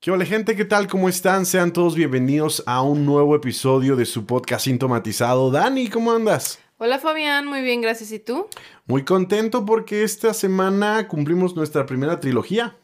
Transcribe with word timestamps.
¿Qué 0.00 0.10
hola 0.10 0.24
gente? 0.24 0.56
¿Qué 0.56 0.64
tal? 0.64 0.86
¿Cómo 0.88 1.10
están? 1.10 1.44
Sean 1.44 1.74
todos 1.74 1.94
bienvenidos 1.94 2.62
a 2.64 2.80
un 2.80 3.04
nuevo 3.04 3.36
episodio 3.36 3.96
de 3.96 4.06
su 4.06 4.24
podcast 4.24 4.64
Sintomatizado. 4.64 5.50
Dani, 5.50 5.90
¿cómo 5.90 6.12
andas? 6.12 6.58
Hola 6.78 6.98
Fabián, 6.98 7.46
muy 7.46 7.60
bien, 7.60 7.82
gracias. 7.82 8.10
¿Y 8.10 8.18
tú? 8.18 8.46
Muy 8.86 9.04
contento 9.04 9.66
porque 9.66 10.02
esta 10.02 10.32
semana 10.32 11.06
cumplimos 11.06 11.54
nuestra 11.54 11.84
primera 11.84 12.18
trilogía. 12.18 12.78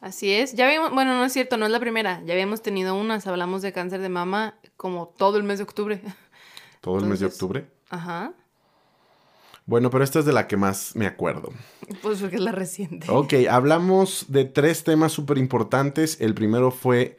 Así 0.00 0.32
es. 0.32 0.54
Ya 0.54 0.64
habíamos, 0.64 0.92
bueno, 0.92 1.12
no 1.18 1.26
es 1.26 1.34
cierto, 1.34 1.58
no 1.58 1.66
es 1.66 1.70
la 1.70 1.80
primera. 1.80 2.22
Ya 2.24 2.32
habíamos 2.32 2.62
tenido 2.62 2.94
unas, 2.94 3.26
hablamos 3.26 3.60
de 3.60 3.74
cáncer 3.74 4.00
de 4.00 4.08
mama 4.08 4.58
como 4.78 5.08
todo 5.08 5.36
el 5.36 5.42
mes 5.42 5.58
de 5.58 5.64
octubre. 5.64 6.00
¿Todo 6.80 6.96
el 6.96 7.04
mes 7.04 7.20
de 7.20 7.26
octubre? 7.26 7.66
Ajá. 7.90 8.32
Bueno, 9.66 9.90
pero 9.90 10.04
esta 10.04 10.18
es 10.18 10.24
de 10.26 10.32
la 10.32 10.46
que 10.46 10.56
más 10.56 10.94
me 10.94 11.06
acuerdo. 11.06 11.50
Pues 12.02 12.20
porque 12.20 12.36
es 12.36 12.42
la 12.42 12.52
reciente. 12.52 13.06
Ok, 13.10 13.34
hablamos 13.50 14.26
de 14.28 14.44
tres 14.44 14.84
temas 14.84 15.12
súper 15.12 15.38
importantes. 15.38 16.20
El 16.20 16.34
primero 16.34 16.70
fue 16.70 17.18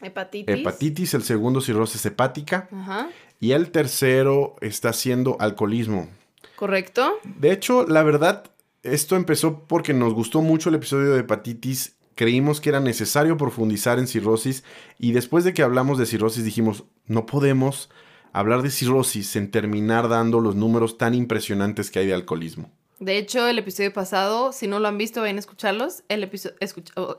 hepatitis. 0.00 0.56
Hepatitis, 0.56 1.14
el 1.14 1.22
segundo 1.22 1.60
cirrosis 1.60 2.04
hepática. 2.04 2.68
Ajá. 2.72 3.10
Y 3.38 3.52
el 3.52 3.70
tercero 3.70 4.56
está 4.60 4.92
siendo 4.92 5.36
alcoholismo. 5.38 6.08
¿Correcto? 6.56 7.14
De 7.24 7.52
hecho, 7.52 7.86
la 7.86 8.02
verdad, 8.02 8.50
esto 8.82 9.16
empezó 9.16 9.60
porque 9.66 9.94
nos 9.94 10.14
gustó 10.14 10.42
mucho 10.42 10.70
el 10.70 10.76
episodio 10.76 11.12
de 11.12 11.20
hepatitis. 11.20 11.96
Creímos 12.16 12.60
que 12.60 12.68
era 12.68 12.80
necesario 12.80 13.36
profundizar 13.36 13.98
en 13.98 14.06
cirrosis 14.06 14.62
y 14.98 15.12
después 15.12 15.44
de 15.44 15.52
que 15.52 15.62
hablamos 15.62 15.98
de 15.98 16.06
cirrosis 16.06 16.44
dijimos, 16.44 16.84
no 17.06 17.26
podemos 17.26 17.90
hablar 18.34 18.62
de 18.62 18.70
cirrosis 18.70 19.36
en 19.36 19.50
terminar 19.50 20.08
dando 20.08 20.40
los 20.40 20.56
números 20.56 20.98
tan 20.98 21.14
impresionantes 21.14 21.90
que 21.90 22.00
hay 22.00 22.06
de 22.08 22.14
alcoholismo. 22.14 22.70
De 22.98 23.16
hecho, 23.16 23.46
el 23.48 23.58
episodio 23.58 23.92
pasado, 23.92 24.52
si 24.52 24.66
no 24.66 24.80
lo 24.80 24.88
han 24.88 24.98
visto, 24.98 25.20
vayan 25.20 25.36
a 25.36 25.40
escucharlos. 25.40 26.02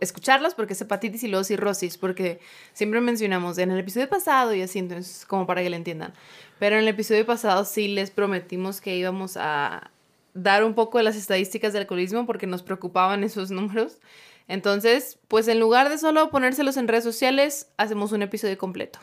Escucharlos 0.01 0.53
porque 0.55 0.73
es 0.73 0.81
hepatitis 0.81 1.23
y 1.23 1.27
luego 1.27 1.43
cirrosis, 1.43 1.97
porque 1.97 2.39
siempre 2.73 3.01
mencionamos 3.01 3.57
en 3.57 3.71
el 3.71 3.79
episodio 3.79 4.09
pasado 4.09 4.53
y 4.53 4.61
así, 4.61 4.79
entonces, 4.79 5.25
como 5.25 5.47
para 5.47 5.63
que 5.63 5.69
lo 5.69 5.75
entiendan. 5.75 6.13
Pero 6.59 6.75
en 6.75 6.83
el 6.83 6.87
episodio 6.89 7.25
pasado 7.25 7.65
sí 7.65 7.87
les 7.87 8.11
prometimos 8.11 8.81
que 8.81 8.95
íbamos 8.95 9.37
a 9.37 9.91
dar 10.33 10.65
un 10.65 10.75
poco 10.75 10.97
de 10.97 11.05
las 11.05 11.15
estadísticas 11.15 11.71
del 11.71 11.83
alcoholismo 11.83 12.25
porque 12.25 12.45
nos 12.45 12.61
preocupaban 12.61 13.23
esos 13.23 13.51
números. 13.51 13.99
Entonces, 14.47 15.17
pues 15.29 15.47
en 15.47 15.59
lugar 15.59 15.89
de 15.89 15.97
solo 15.97 16.29
ponérselos 16.29 16.77
en 16.77 16.87
redes 16.87 17.05
sociales, 17.05 17.69
hacemos 17.77 18.11
un 18.11 18.21
episodio 18.21 18.57
completo. 18.57 18.99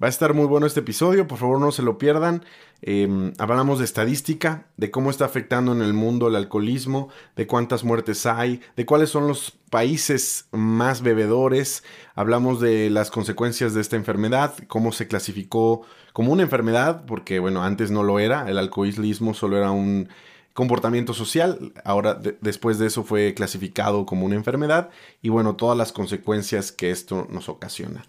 Va 0.00 0.06
a 0.06 0.10
estar 0.10 0.32
muy 0.32 0.46
bueno 0.46 0.64
este 0.64 0.78
episodio, 0.78 1.26
por 1.26 1.38
favor 1.38 1.58
no 1.58 1.72
se 1.72 1.82
lo 1.82 1.98
pierdan. 1.98 2.44
Em, 2.82 3.32
hablamos 3.38 3.80
de 3.80 3.84
estadística, 3.84 4.68
de 4.76 4.92
cómo 4.92 5.10
está 5.10 5.24
afectando 5.24 5.72
en 5.72 5.82
el 5.82 5.92
mundo 5.92 6.28
el 6.28 6.36
alcoholismo, 6.36 7.08
de 7.34 7.48
cuántas 7.48 7.82
muertes 7.82 8.24
hay, 8.24 8.60
de 8.76 8.86
cuáles 8.86 9.10
son 9.10 9.26
los 9.26 9.50
países 9.70 10.46
más 10.52 11.02
bebedores. 11.02 11.82
Hablamos 12.14 12.60
de 12.60 12.90
las 12.90 13.10
consecuencias 13.10 13.74
de 13.74 13.80
esta 13.80 13.96
enfermedad, 13.96 14.54
cómo 14.68 14.92
se 14.92 15.08
clasificó 15.08 15.82
como 16.12 16.32
una 16.32 16.44
enfermedad, 16.44 17.04
porque 17.04 17.40
bueno, 17.40 17.64
antes 17.64 17.90
no 17.90 18.04
lo 18.04 18.20
era, 18.20 18.48
el 18.48 18.58
alcoholismo 18.58 19.34
solo 19.34 19.56
era 19.56 19.72
un 19.72 20.08
comportamiento 20.54 21.12
social, 21.12 21.72
ahora 21.84 22.14
después 22.40 22.78
de 22.78 22.86
eso 22.86 23.02
fue 23.02 23.34
clasificado 23.34 24.06
como 24.06 24.26
una 24.26 24.36
enfermedad 24.36 24.90
y 25.22 25.28
bueno, 25.28 25.56
todas 25.56 25.76
las 25.76 25.90
consecuencias 25.92 26.70
que 26.70 26.92
esto 26.92 27.26
nos 27.30 27.48
ocasiona. 27.48 28.04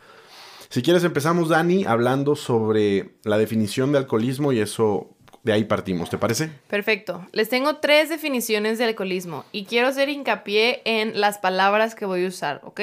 Si 0.71 0.83
quieres 0.83 1.03
empezamos, 1.03 1.49
Dani, 1.49 1.85
hablando 1.85 2.35
sobre 2.35 3.15
la 3.23 3.39
definición 3.39 3.91
de 3.91 3.97
alcoholismo 3.97 4.53
y 4.53 4.59
eso 4.59 5.15
de 5.41 5.51
ahí 5.51 5.63
partimos, 5.63 6.11
¿te 6.11 6.19
parece? 6.19 6.51
Perfecto. 6.67 7.25
Les 7.31 7.49
tengo 7.49 7.77
tres 7.77 8.09
definiciones 8.09 8.77
de 8.77 8.83
alcoholismo 8.83 9.45
y 9.51 9.65
quiero 9.65 9.87
hacer 9.87 10.09
hincapié 10.09 10.83
en 10.85 11.19
las 11.19 11.39
palabras 11.39 11.95
que 11.95 12.05
voy 12.05 12.23
a 12.23 12.27
usar, 12.27 12.61
¿ok? 12.63 12.81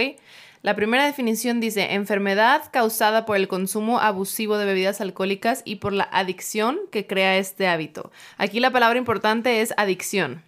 La 0.62 0.74
primera 0.74 1.06
definición 1.06 1.60
dice 1.60 1.94
enfermedad 1.94 2.62
causada 2.72 3.24
por 3.24 3.36
el 3.36 3.46
consumo 3.46 4.00
abusivo 4.00 4.58
de 4.58 4.64
bebidas 4.64 5.00
alcohólicas 5.00 5.62
y 5.64 5.76
por 5.76 5.92
la 5.92 6.08
adicción 6.10 6.80
que 6.90 7.06
crea 7.06 7.38
este 7.38 7.68
hábito. 7.68 8.10
Aquí 8.36 8.58
la 8.58 8.72
palabra 8.72 8.98
importante 8.98 9.60
es 9.60 9.72
adicción. 9.76 10.42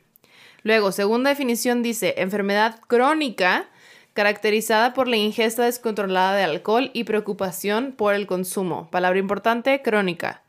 Luego, 0.64 0.90
segunda 0.90 1.30
definición 1.30 1.84
dice 1.84 2.14
enfermedad 2.18 2.80
crónica 2.88 3.68
caracterizada 4.18 4.94
por 4.94 5.06
la 5.06 5.16
ingesta 5.16 5.62
descontrolada 5.62 6.34
de 6.34 6.42
alcohol 6.42 6.90
y 6.92 7.04
preocupación 7.04 7.92
por 7.92 8.14
el 8.14 8.26
consumo. 8.26 8.90
Palabra 8.90 9.20
importante, 9.20 9.80
crónica. 9.80 10.42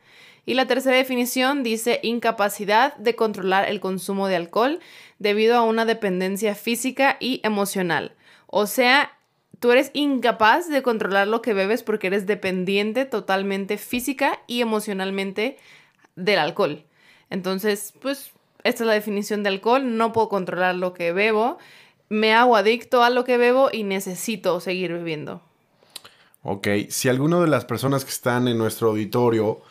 Y 0.47 0.56
la 0.56 0.66
tercera 0.66 0.97
definición 0.97 1.62
dice 1.62 2.00
incapacidad 2.02 2.97
de 2.97 3.16
controlar 3.16 3.69
el 3.69 3.79
consumo 3.79 4.28
de 4.28 4.38
alcohol 4.38 4.79
debido 5.19 5.56
a 5.56 5.62
una 5.62 5.85
dependencia 5.85 6.56
física 6.56 7.18
y 7.19 7.41
emocional. 7.44 8.16
O 8.47 8.66
sea, 8.66 9.16
tú 9.59 9.72
eres 9.72 9.91
incapaz 9.94 10.68
de 10.68 10.81
controlar 10.81 11.28
lo 11.28 11.44
que 11.44 11.53
bebes 11.53 11.84
porque 11.84 12.08
eres 12.08 12.25
dependiente 12.25 13.06
totalmente 13.06 13.78
física 13.78 14.40
y 14.47 14.62
emocionalmente 14.62 15.58
del 16.16 16.40
alcohol. 16.40 16.85
Entonces, 17.29 17.94
pues, 18.02 18.31
esta 18.63 18.84
es 18.84 18.88
la 18.88 18.94
definición 18.94 19.44
de 19.44 19.50
alcohol. 19.50 19.96
No 19.96 20.12
puedo 20.12 20.28
controlar 20.28 20.74
lo 20.74 20.96
que 20.96 21.13
bebo 21.13 21.59
me 22.09 22.34
hago 22.34 22.56
adicto 22.56 23.03
a 23.03 23.09
lo 23.09 23.24
que 23.24 23.38
bebo 23.38 23.70
y 23.72 23.84
necesito 23.84 24.59
seguir 24.59 24.92
bebiendo. 24.92 25.42
Ok, 26.42 26.68
si 26.90 27.09
alguna 27.09 27.40
de 27.40 27.47
las 27.47 27.66
personas 27.66 28.03
que 28.03 28.12
están 28.12 28.47
en 28.47 28.58
nuestro 28.58 28.90
auditorio 28.90 29.62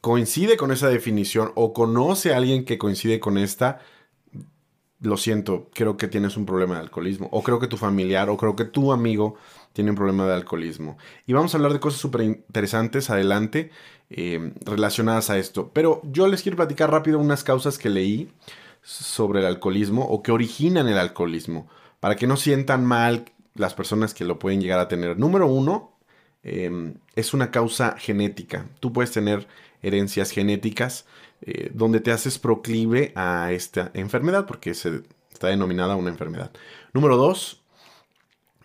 coincide 0.00 0.56
con 0.56 0.70
esa 0.70 0.88
definición 0.88 1.52
o 1.54 1.72
conoce 1.72 2.32
a 2.32 2.36
alguien 2.36 2.64
que 2.64 2.78
coincide 2.78 3.20
con 3.20 3.38
esta, 3.38 3.80
lo 5.00 5.16
siento, 5.16 5.70
creo 5.72 5.96
que 5.96 6.08
tienes 6.08 6.36
un 6.36 6.46
problema 6.46 6.74
de 6.74 6.82
alcoholismo. 6.82 7.28
O 7.32 7.42
creo 7.42 7.58
que 7.58 7.66
tu 7.66 7.76
familiar 7.76 8.28
o 8.30 8.36
creo 8.36 8.56
que 8.56 8.64
tu 8.64 8.92
amigo 8.92 9.36
tiene 9.72 9.90
un 9.90 9.96
problema 9.96 10.26
de 10.26 10.34
alcoholismo. 10.34 10.98
Y 11.26 11.32
vamos 11.32 11.54
a 11.54 11.58
hablar 11.58 11.72
de 11.72 11.80
cosas 11.80 12.00
súper 12.00 12.22
interesantes 12.22 13.10
adelante 13.10 13.70
eh, 14.10 14.52
relacionadas 14.64 15.30
a 15.30 15.38
esto. 15.38 15.70
Pero 15.72 16.00
yo 16.04 16.26
les 16.26 16.42
quiero 16.42 16.56
platicar 16.56 16.90
rápido 16.90 17.18
unas 17.18 17.42
causas 17.42 17.78
que 17.78 17.90
leí 17.90 18.30
sobre 18.84 19.40
el 19.40 19.46
alcoholismo 19.46 20.04
o 20.04 20.22
que 20.22 20.30
originan 20.30 20.88
el 20.88 20.98
alcoholismo, 20.98 21.68
para 22.00 22.16
que 22.16 22.26
no 22.26 22.36
sientan 22.36 22.84
mal 22.84 23.24
las 23.54 23.74
personas 23.74 24.14
que 24.14 24.24
lo 24.24 24.38
pueden 24.38 24.60
llegar 24.60 24.78
a 24.78 24.88
tener. 24.88 25.18
Número 25.18 25.46
uno, 25.46 25.96
em, 26.42 26.94
es 27.16 27.32
una 27.32 27.50
causa 27.50 27.96
genética. 27.98 28.66
Tú 28.80 28.92
puedes 28.92 29.10
tener 29.10 29.48
herencias 29.82 30.30
genéticas 30.30 31.06
eh, 31.42 31.70
donde 31.74 32.00
te 32.00 32.12
haces 32.12 32.38
proclive 32.38 33.12
a 33.16 33.52
esta 33.52 33.90
enfermedad, 33.94 34.46
porque 34.46 34.74
se, 34.74 35.02
está 35.32 35.48
denominada 35.48 35.96
una 35.96 36.10
enfermedad. 36.10 36.50
Número 36.92 37.16
dos, 37.16 37.62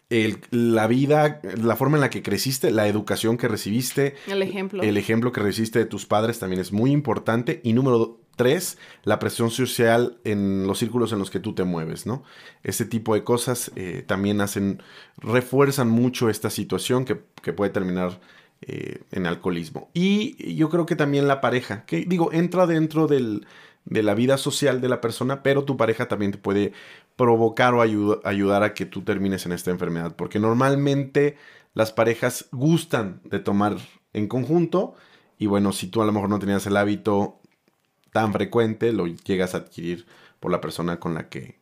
la 0.09 0.88
vida, 0.88 1.40
la 1.62 1.75
forma 1.75 1.97
en 1.97 2.01
la 2.01 2.09
que 2.09 2.24
creciste, 2.24 2.72
la 2.72 2.88
educación 2.88 3.38
que 3.38 3.47
recibiste. 3.47 4.16
El 4.28 4.41
ejemplo. 4.41 4.81
El 4.81 4.97
ejemplo 4.97 5.31
que 5.31 5.41
recibiste 5.41 5.80
de 5.80 5.86
tus 5.86 6.06
padres 6.06 6.40
también 6.40 6.62
es 6.62 6.72
muy 6.72 6.91
importante. 6.91 7.62
Y 7.63 7.74
número 7.74 8.19
Tres, 8.39 8.77
la 9.03 9.19
presión 9.19 9.51
social 9.51 10.18
en 10.24 10.65
los 10.65 10.80
círculos 10.80 11.12
en 11.12 11.19
los 11.19 11.30
que 11.30 11.41
tú 11.41 11.53
te 11.53 11.65
mueves, 11.65 12.06
¿no? 12.06 12.24
Este 12.63 12.86
tipo 12.86 13.13
de 13.13 13.25
cosas 13.25 13.69
eh, 13.75 14.01
también 14.07 14.39
hacen, 14.39 14.81
refuerzan 15.18 15.89
mucho 15.89 16.30
esta 16.30 16.50
situación 16.50 17.03
que, 17.03 17.15
puede 17.51 17.69
terminar 17.69 18.21
eh, 18.62 19.01
en 19.12 19.25
alcoholismo. 19.25 19.89
Y 19.94 20.56
yo 20.56 20.69
creo 20.69 20.86
que 20.86 20.95
también 20.95 21.27
la 21.27 21.41
pareja, 21.41 21.83
que 21.86 22.06
digo, 22.07 22.31
entra 22.31 22.65
dentro 22.65 23.07
de 23.07 23.41
la 23.83 24.15
vida 24.15 24.38
social 24.38 24.80
de 24.80 24.88
la 24.88 25.01
persona, 25.01 25.44
pero 25.44 25.65
tu 25.65 25.75
pareja 25.75 26.07
también 26.07 26.31
te 26.31 26.38
puede 26.38 26.71
provocar 27.18 27.74
o 27.74 27.81
ayudar 27.81 28.63
a 28.63 28.74
que 28.74 28.85
tú 28.85 29.01
termines 29.01 29.45
en 29.45 29.51
esta 29.51 29.69
enfermedad, 29.69 30.15
porque 30.15 30.39
normalmente 30.39 31.35
las 31.74 31.92
parejas 31.92 32.47
gustan 32.53 33.19
de 33.25 33.39
tomar 33.39 33.75
en 34.13 34.30
conjunto. 34.30 34.95
Y 35.38 35.47
bueno, 35.47 35.74
si 35.74 35.88
tú 35.88 36.01
a 36.01 36.06
lo 36.06 36.13
mejor 36.13 36.30
no 36.30 36.39
tenías 36.39 36.65
el 36.68 36.77
hábito 36.77 37.38
tan 38.11 38.33
frecuente 38.33 38.91
lo 38.91 39.07
llegas 39.07 39.53
a 39.56 39.59
adquirir 39.59 40.06
por 40.39 40.51
la 40.51 40.61
persona 40.61 41.00
con 41.00 41.13
la 41.13 41.29
que 41.29 41.59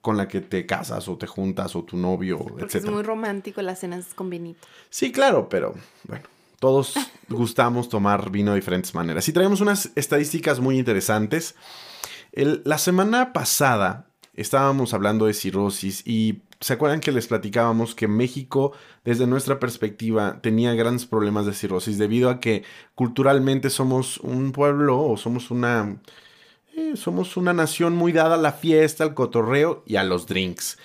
con 0.00 0.16
la 0.16 0.28
que 0.28 0.40
te 0.40 0.66
casas 0.66 1.08
o 1.08 1.16
te 1.16 1.26
juntas 1.26 1.74
o 1.74 1.82
tu 1.82 1.96
novio, 1.96 2.38
etc. 2.60 2.76
Es 2.76 2.86
muy 2.86 3.02
romántico 3.02 3.60
las 3.60 3.80
cenas 3.80 4.14
con 4.14 4.30
vinito. 4.30 4.60
Sí, 4.88 5.10
claro, 5.10 5.48
pero 5.48 5.74
bueno, 6.04 6.24
todos 6.60 6.94
gustamos 7.28 7.88
tomar 7.88 8.30
vino 8.30 8.52
de 8.52 8.60
diferentes 8.60 8.94
maneras. 8.94 9.28
Y 9.28 9.32
traemos 9.32 9.60
unas 9.60 9.90
estadísticas 9.96 10.60
muy 10.60 10.78
interesantes. 10.78 11.56
la 12.32 12.78
semana 12.78 13.32
pasada 13.32 14.06
estábamos 14.34 14.94
hablando 14.94 15.26
de 15.26 15.34
cirrosis 15.34 16.06
y 16.06 16.42
¿Se 16.60 16.72
acuerdan 16.72 17.00
que 17.00 17.12
les 17.12 17.26
platicábamos 17.26 17.94
que 17.94 18.08
México, 18.08 18.72
desde 19.04 19.26
nuestra 19.26 19.58
perspectiva, 19.58 20.40
tenía 20.40 20.74
grandes 20.74 21.04
problemas 21.04 21.44
de 21.44 21.52
cirrosis 21.52 21.98
debido 21.98 22.30
a 22.30 22.40
que 22.40 22.64
culturalmente 22.94 23.68
somos 23.68 24.18
un 24.18 24.52
pueblo 24.52 25.02
o 25.02 25.16
somos 25.18 25.50
una... 25.50 26.00
eh, 26.74 26.92
somos 26.96 27.36
una 27.36 27.52
nación 27.52 27.94
muy 27.94 28.12
dada 28.12 28.36
a 28.36 28.38
la 28.38 28.52
fiesta, 28.52 29.04
al 29.04 29.14
cotorreo 29.14 29.82
y 29.86 29.96
a 29.96 30.04
los 30.04 30.26
drinks. 30.26 30.78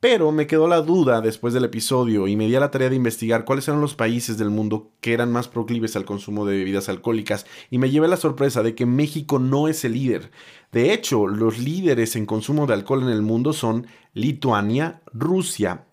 Pero 0.00 0.32
me 0.32 0.46
quedó 0.46 0.66
la 0.66 0.80
duda 0.80 1.20
después 1.20 1.52
del 1.52 1.64
episodio 1.64 2.26
y 2.26 2.34
me 2.34 2.46
di 2.46 2.54
a 2.54 2.60
la 2.60 2.70
tarea 2.70 2.88
de 2.88 2.96
investigar 2.96 3.44
cuáles 3.44 3.68
eran 3.68 3.82
los 3.82 3.94
países 3.94 4.38
del 4.38 4.48
mundo 4.48 4.92
que 5.02 5.12
eran 5.12 5.30
más 5.30 5.46
proclives 5.46 5.94
al 5.94 6.06
consumo 6.06 6.46
de 6.46 6.56
bebidas 6.56 6.88
alcohólicas 6.88 7.44
y 7.68 7.76
me 7.76 7.90
llevé 7.90 8.08
la 8.08 8.16
sorpresa 8.16 8.62
de 8.62 8.74
que 8.74 8.86
México 8.86 9.38
no 9.38 9.68
es 9.68 9.84
el 9.84 9.92
líder. 9.92 10.30
De 10.72 10.94
hecho, 10.94 11.26
los 11.26 11.58
líderes 11.58 12.16
en 12.16 12.24
consumo 12.24 12.66
de 12.66 12.72
alcohol 12.74 13.02
en 13.02 13.10
el 13.10 13.20
mundo 13.20 13.52
son 13.52 13.88
Lituania, 14.14 15.02
Rusia, 15.12 15.86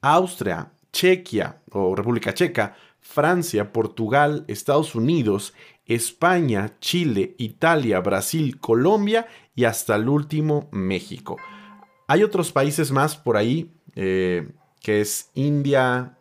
Austria, 0.00 0.72
Chequia 0.92 1.60
o 1.70 1.94
República 1.94 2.32
Checa, 2.32 2.76
Francia, 3.00 3.72
Portugal, 3.72 4.44
Estados 4.48 4.94
Unidos, 4.94 5.54
España, 5.86 6.74
Chile, 6.80 7.34
Italia, 7.38 8.00
Brasil, 8.00 8.60
Colombia 8.60 9.26
y 9.54 9.64
hasta 9.64 9.96
el 9.96 10.08
último 10.08 10.68
México. 10.70 11.36
Hay 12.06 12.22
otros 12.22 12.52
países 12.52 12.90
más 12.90 13.16
por 13.16 13.36
ahí, 13.36 13.72
eh, 13.94 14.48
que 14.80 15.00
es 15.00 15.30
India, 15.34 16.18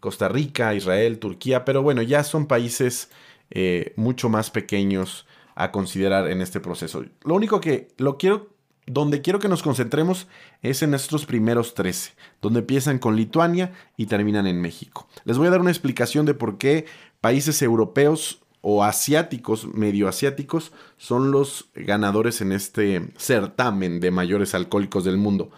Costa 0.00 0.28
Rica, 0.28 0.74
Israel, 0.74 1.18
Turquía, 1.18 1.64
pero 1.64 1.82
bueno, 1.82 2.02
ya 2.02 2.24
son 2.24 2.46
países 2.46 3.10
eh, 3.50 3.92
mucho 3.96 4.28
más 4.28 4.50
pequeños 4.50 5.26
a 5.54 5.70
considerar 5.72 6.30
en 6.30 6.42
este 6.42 6.60
proceso. 6.60 7.04
Lo 7.24 7.34
único 7.34 7.60
que 7.60 7.88
lo 7.96 8.18
quiero, 8.18 8.48
donde 8.86 9.20
quiero 9.20 9.38
que 9.40 9.48
nos 9.48 9.62
concentremos 9.62 10.28
es 10.62 10.82
en 10.82 10.94
estos 10.94 11.26
primeros 11.26 11.74
13, 11.74 12.12
donde 12.40 12.60
empiezan 12.60 12.98
con 12.98 13.16
Lituania 13.16 13.72
y 13.96 14.06
terminan 14.06 14.46
en 14.46 14.60
México. 14.60 15.08
Les 15.24 15.38
voy 15.38 15.48
a 15.48 15.50
dar 15.50 15.60
una 15.60 15.70
explicación 15.70 16.24
de 16.24 16.34
por 16.34 16.56
qué 16.56 16.86
países 17.20 17.60
europeos 17.62 18.42
o 18.60 18.82
asiáticos, 18.84 19.66
medio 19.74 20.08
asiáticos, 20.08 20.72
son 20.96 21.30
los 21.30 21.70
ganadores 21.74 22.40
en 22.40 22.52
este 22.52 23.12
certamen 23.16 24.00
de 24.00 24.10
mayores 24.10 24.54
alcohólicos 24.54 25.04
del 25.04 25.16
mundo. 25.18 25.50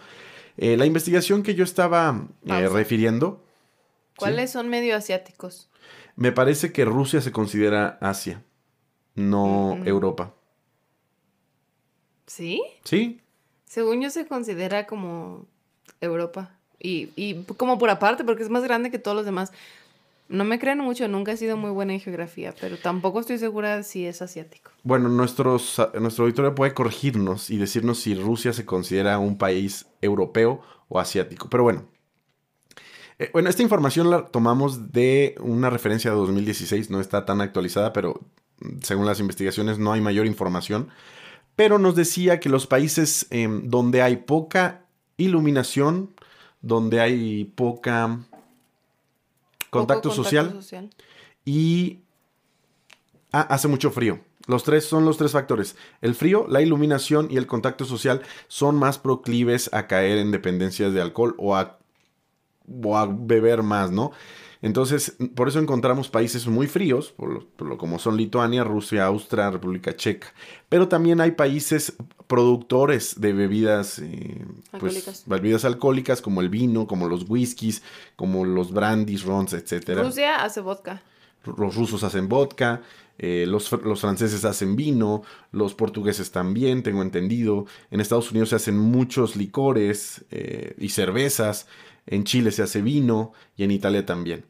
Eh, 0.57 0.75
la 0.77 0.85
investigación 0.85 1.41
que 1.41 1.55
yo 1.55 1.63
estaba 1.63 2.27
eh, 2.45 2.67
refiriendo, 2.69 3.43
¿Cuáles 4.15 4.51
son 4.51 4.67
medio 4.69 4.95
asiáticos? 4.95 5.69
me 6.15 6.31
parece 6.33 6.73
que 6.73 6.83
Rusia 6.83 7.21
se 7.21 7.31
considera 7.31 7.97
Asia, 8.01 8.43
no 9.15 9.77
Mm. 9.79 9.87
Europa. 9.87 10.33
¿Sí? 12.29 12.61
¿Sí? 12.83 13.19
Según 13.65 14.01
yo 14.01 14.11
se 14.11 14.27
considera 14.27 14.85
como 14.85 15.47
Europa. 15.99 16.51
Y, 16.79 17.09
y 17.15 17.43
como 17.57 17.79
por 17.79 17.89
aparte, 17.89 18.23
porque 18.23 18.43
es 18.43 18.49
más 18.49 18.63
grande 18.63 18.91
que 18.91 18.99
todos 18.99 19.17
los 19.17 19.25
demás. 19.25 19.51
No 20.29 20.43
me 20.43 20.59
crean 20.59 20.77
mucho, 20.77 21.07
nunca 21.07 21.31
he 21.31 21.37
sido 21.37 21.57
muy 21.57 21.71
buena 21.71 21.93
en 21.93 21.99
geografía, 21.99 22.53
pero 22.61 22.77
tampoco 22.77 23.19
estoy 23.19 23.39
segura 23.39 23.81
si 23.81 24.05
es 24.05 24.21
asiático. 24.21 24.69
Bueno, 24.83 25.09
nuestros, 25.09 25.81
nuestro 25.99 26.25
auditorio 26.25 26.53
puede 26.53 26.75
corregirnos 26.75 27.49
y 27.49 27.57
decirnos 27.57 27.99
si 27.99 28.13
Rusia 28.13 28.53
se 28.53 28.63
considera 28.63 29.17
un 29.17 29.39
país 29.39 29.87
europeo 30.01 30.61
o 30.87 30.99
asiático. 30.99 31.49
Pero 31.49 31.63
bueno. 31.63 31.85
Eh, 33.17 33.31
bueno, 33.33 33.49
esta 33.49 33.63
información 33.63 34.11
la 34.11 34.27
tomamos 34.27 34.91
de 34.91 35.35
una 35.39 35.71
referencia 35.71 36.11
de 36.11 36.17
2016, 36.17 36.91
no 36.91 37.01
está 37.01 37.25
tan 37.25 37.41
actualizada, 37.41 37.91
pero 37.91 38.21
mm, 38.59 38.81
según 38.83 39.07
las 39.07 39.19
investigaciones 39.19 39.79
no 39.79 39.93
hay 39.93 40.01
mayor 40.01 40.27
información. 40.27 40.89
Pero 41.59 41.77
nos 41.77 41.93
decía 41.93 42.39
que 42.39 42.47
los 42.47 42.67
países 42.67 43.27
em, 43.31 43.67
donde 43.67 44.01
hay 44.01 44.15
poca 44.15 44.85
iluminación, 45.17 46.09
donde 46.61 47.01
hay 47.01 47.43
poca 47.43 48.21
contacto, 49.69 50.09
social. 50.09 50.57
y 51.43 51.99
ah, 53.33 53.41
hace 53.41 53.67
mucho 53.67 53.91
frío. 53.91 54.21
Los 54.47 54.63
tres 54.63 54.85
son 54.85 55.03
los 55.03 55.17
tres 55.17 55.33
factores. 55.33 55.75
El 55.99 56.15
frío, 56.15 56.45
la 56.47 56.61
iluminación 56.61 57.27
y 57.29 57.35
el 57.35 57.45
contacto 57.45 57.83
social 57.83 58.21
son 58.47 58.77
más 58.77 58.97
proclives 58.97 59.69
a 59.73 59.87
caer 59.87 60.17
en 60.17 60.31
dependencias 60.31 60.93
de 60.93 61.01
alcohol 61.01 61.35
o 61.37 61.57
a, 61.57 61.77
o 62.81 62.97
a 62.97 63.05
beber 63.05 63.63
más, 63.63 63.91
¿no? 63.91 64.13
Entonces, 64.61 65.15
por 65.35 65.47
eso 65.47 65.59
encontramos 65.59 66.09
países 66.09 66.45
muy 66.47 66.67
fríos, 66.67 67.11
por 67.15 67.31
lo, 67.33 67.45
por 67.47 67.67
lo- 67.67 67.77
como 67.77 67.97
son 67.97 68.17
Lituania, 68.17 68.63
Rusia, 68.65 69.05
Austria, 69.05 69.49
República 69.51 69.95
Checa. 69.95 70.33
Pero 70.67 70.87
también 70.89 71.21
hay 71.21 71.31
países 71.31 71.93
productores 72.27 73.19
de 73.19 73.33
bebidas, 73.33 73.99
eh, 73.99 74.45
pues, 74.45 74.73
Alcohólicas. 74.73 75.23
bebidas 75.25 75.65
alcohólicas, 75.65 76.21
como 76.21 76.41
el 76.41 76.49
vino, 76.49 76.87
como 76.87 77.07
los 77.07 77.25
whiskies, 77.29 77.81
como 78.15 78.45
los 78.45 78.71
brandies, 78.71 79.23
rons, 79.23 79.53
etcétera. 79.53 80.03
Rusia 80.03 80.43
hace 80.43 80.61
vodka. 80.61 81.01
Los 81.57 81.75
rusos 81.75 82.03
hacen 82.03 82.27
vodka, 82.29 82.81
eh, 83.17 83.45
los 83.47 83.69
franceses 83.99 84.45
hacen 84.45 84.75
vino, 84.75 85.23
los 85.51 85.73
portugueses 85.73 86.31
también, 86.31 86.83
tengo 86.83 87.01
entendido. 87.01 87.65
En 87.91 87.99
Estados 88.01 88.29
Unidos 88.31 88.49
se 88.49 88.55
hacen 88.57 88.77
muchos 88.77 89.35
licores 89.35 90.25
eh, 90.31 90.75
y 90.77 90.89
cervezas. 90.89 91.65
En 92.09 92.23
Chile 92.23 92.51
se 92.51 92.63
hace 92.63 92.81
vino 92.81 93.33
y 93.55 93.63
en 93.63 93.71
Italia 93.71 94.03
también. 94.03 94.43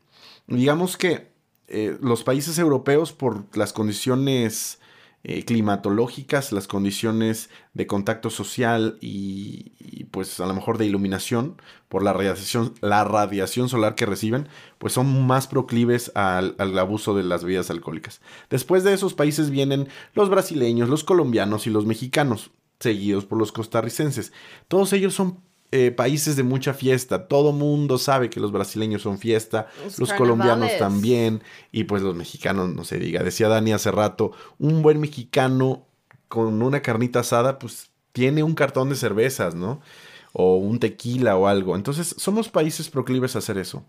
Digamos 0.48 0.96
que 0.96 1.28
eh, 1.68 1.98
los 2.02 2.24
países 2.24 2.58
europeos, 2.58 3.12
por 3.12 3.46
las 3.56 3.74
condiciones 3.74 4.80
eh, 5.26 5.44
climatológicas, 5.44 6.54
las 6.54 6.70
condiciones 6.70 7.50
de 7.74 7.86
contacto 7.86 8.30
social 8.30 8.98
y, 9.02 10.06
pues 10.10 10.40
a 10.40 10.46
lo 10.46 10.54
mejor 10.54 10.78
de 10.78 10.86
iluminación 10.86 11.62
por 11.90 12.02
la 12.02 12.14
radiación, 12.14 12.74
la 12.80 13.04
radiación 13.04 13.68
solar 13.68 13.96
que 13.96 14.06
reciben, 14.06 14.48
pues 14.78 14.94
son 14.94 15.28
más 15.28 15.48
proclives 15.48 16.14
al, 16.16 16.56
al 16.58 16.80
abuso 16.80 17.14
de 17.14 17.24
las 17.24 17.44
bebidas 17.44 17.70
alcohólicas. 17.70 18.22
Después 18.50 18.86
de 18.86 18.94
esos 18.94 19.14
países 19.14 19.50
vienen 19.50 19.90
los 20.14 20.30
brasileños, 20.30 20.88
los 20.88 21.04
colombianos 21.04 21.68
y 21.68 21.72
los 21.72 21.86
mexicanos, 21.86 22.52
seguidos 22.80 23.26
por 23.26 23.38
los 23.38 23.52
costarricenses. 23.52 24.32
Todos 24.70 24.94
ellos 24.94 25.14
son 25.14 25.42
eh, 25.72 25.92
países 25.92 26.36
de 26.36 26.44
mucha 26.44 26.74
fiesta. 26.74 27.28
Todo 27.28 27.52
mundo 27.52 27.98
sabe 28.00 28.30
que 28.30 28.40
los 28.40 28.52
brasileños 28.52 29.04
son 29.04 29.20
fiesta, 29.20 29.68
Los 29.84 30.00
los 30.00 30.14
colombianos 30.14 30.72
también, 30.80 31.44
y 31.72 31.84
pues 31.84 32.02
los 32.02 32.16
mexicanos, 32.16 32.70
no 32.70 32.84
se 32.84 32.98
diga. 32.98 33.22
Decía 33.22 33.50
Dani 33.50 33.74
hace 33.74 33.92
rato, 33.92 34.32
un 34.58 34.82
buen 34.82 35.00
mexicano 35.00 35.86
con 36.28 36.62
una 36.62 36.82
carnita 36.82 37.20
asada, 37.20 37.60
pues 37.60 37.90
tiene 38.14 38.42
un 38.42 38.56
cartón 38.56 38.90
de 38.90 38.96
cervezas, 38.96 39.54
¿no? 39.54 39.80
O 40.34 40.58
un 40.58 40.80
tequila 40.80 41.38
o 41.38 41.48
algo. 41.48 41.76
Entonces, 41.76 42.16
somos 42.18 42.50
países 42.50 42.90
proclives 42.90 43.36
a 43.36 43.40
hacer 43.40 43.58
eso. 43.60 43.86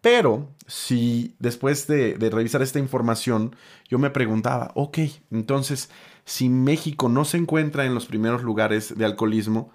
Pero 0.00 0.48
si 0.68 1.34
después 1.40 1.88
de, 1.88 2.14
de 2.14 2.30
revisar 2.30 2.62
esta 2.62 2.78
información, 2.78 3.56
yo 3.88 3.98
me 3.98 4.10
preguntaba, 4.10 4.70
ok, 4.74 4.98
entonces, 5.32 5.90
si 6.24 6.48
México 6.48 7.08
no 7.08 7.24
se 7.24 7.38
encuentra 7.38 7.86
en 7.86 7.94
los 7.94 8.06
primeros 8.06 8.44
lugares 8.44 8.96
de 8.96 9.04
alcoholismo, 9.04 9.72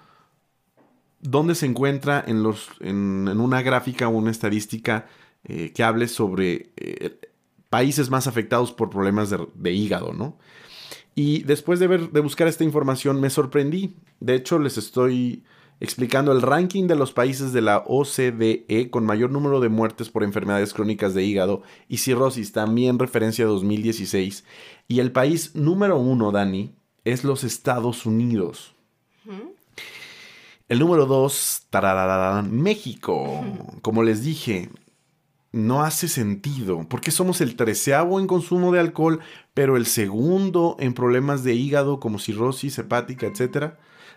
¿dónde 1.22 1.56
se 1.56 1.66
encuentra 1.66 2.24
en, 2.26 2.44
los, 2.44 2.70
en, 2.80 3.28
en 3.30 3.40
una 3.40 3.62
gráfica 3.62 4.08
o 4.08 4.12
una 4.12 4.32
estadística 4.32 5.08
eh, 5.44 5.72
que 5.74 5.82
hable 5.82 6.08
sobre 6.08 6.72
eh, 6.78 7.20
países 7.70 8.12
más 8.12 8.28
afectados 8.28 8.72
por 8.72 8.92
problemas 8.92 9.34
de, 9.56 9.72
hígado, 9.72 10.14
¿no? 10.14 10.38
Y 11.16 11.42
después 11.44 11.80
de, 11.80 11.88
ver, 11.88 12.12
de 12.12 12.20
buscar 12.20 12.48
esta 12.48 12.64
información 12.64 13.20
me 13.20 13.32
sorprendí. 13.32 13.96
De 14.20 14.36
hecho, 14.36 14.60
les 14.60 14.78
estoy 14.78 15.44
explicando 15.80 16.32
el 16.32 16.44
ranking 16.44 16.86
de 16.86 16.96
los 16.96 17.12
países 17.12 17.54
de 17.54 17.62
la 17.62 17.84
OCDE 17.88 18.90
con 18.92 19.04
mayor 19.04 19.32
número 19.32 19.60
de 19.60 19.70
muertes 19.70 20.10
por 20.10 20.24
enfermedades 20.24 20.76
crónicas 20.76 21.16
de 21.16 21.24
hígado 21.24 21.64
y 21.88 21.98
cirrosis, 21.98 22.52
también 22.52 23.00
referencia 23.00 23.46
a 23.46 23.48
2016. 23.48 24.44
Y 24.88 25.00
el 25.00 25.12
país 25.12 25.56
número 25.56 25.98
uno, 25.98 26.32
Dani, 26.32 26.76
es 27.04 27.24
los 27.24 27.44
Estados 27.44 28.06
Unidos. 28.06 28.76
El 30.72 30.80
número 30.80 31.06
dos, 31.06 31.68
México. 32.50 33.44
Como 33.82 34.04
les 34.04 34.24
dije, 34.24 34.70
no 35.52 35.84
hace 35.84 36.08
sentido, 36.08 36.88
porque 36.88 37.12
somos 37.12 37.42
el 37.42 37.58
treceavo 37.58 38.22
en 38.22 38.26
consumo 38.26 38.72
de 38.72 38.80
alcohol, 38.80 39.20
pero 39.54 39.76
el 39.76 39.86
segundo 39.86 40.78
en 40.80 40.94
problemas 40.94 41.44
de 41.44 41.56
hígado 41.56 42.00
como 42.00 42.20
cirrosis 42.20 42.78
hepática, 42.78 43.28
etc. 43.28 43.74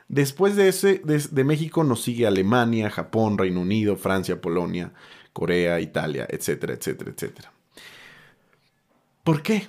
Después 0.06 0.54
de 0.54 0.68
ese, 0.68 1.00
de, 1.04 1.18
de 1.28 1.42
México 1.42 1.82
nos 1.82 2.04
sigue 2.04 2.25
Alemania, 2.25 2.88
Japón, 2.88 3.37
Reino 3.37 3.61
Unido, 3.61 3.96
Francia, 3.96 4.40
Polonia, 4.40 4.92
Corea, 5.32 5.80
Italia, 5.80 6.25
etcétera, 6.30 6.75
etcétera, 6.75 7.11
etcétera. 7.11 7.52
¿Por 9.25 9.42
qué? 9.42 9.66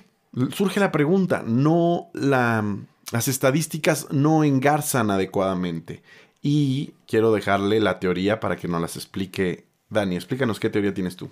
Surge 0.52 0.78
la 0.78 0.92
pregunta, 0.92 1.42
no 1.44 2.10
la, 2.12 2.64
las 3.10 3.26
estadísticas 3.26 4.06
no 4.12 4.44
engarzan 4.44 5.10
adecuadamente. 5.10 6.04
Y 6.42 6.92
quiero 7.06 7.32
dejarle 7.32 7.80
la 7.80 7.98
teoría 7.98 8.40
para 8.40 8.56
que 8.56 8.68
nos 8.68 8.80
las 8.80 8.96
explique 8.96 9.64
Dani. 9.90 10.16
Explícanos 10.16 10.60
qué 10.60 10.70
teoría 10.70 10.94
tienes 10.94 11.16
tú. 11.16 11.30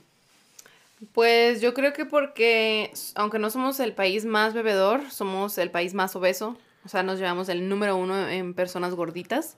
Pues 1.12 1.60
yo 1.60 1.74
creo 1.74 1.92
que 1.92 2.06
porque, 2.06 2.92
aunque 3.14 3.38
no 3.38 3.50
somos 3.50 3.78
el 3.80 3.92
país 3.92 4.24
más 4.24 4.54
bebedor, 4.54 5.10
somos 5.10 5.58
el 5.58 5.70
país 5.70 5.94
más 5.94 6.16
obeso. 6.16 6.56
O 6.84 6.88
sea, 6.88 7.02
nos 7.02 7.18
llevamos 7.18 7.48
el 7.48 7.68
número 7.68 7.96
uno 7.96 8.28
en 8.28 8.54
personas 8.54 8.94
gorditas. 8.94 9.56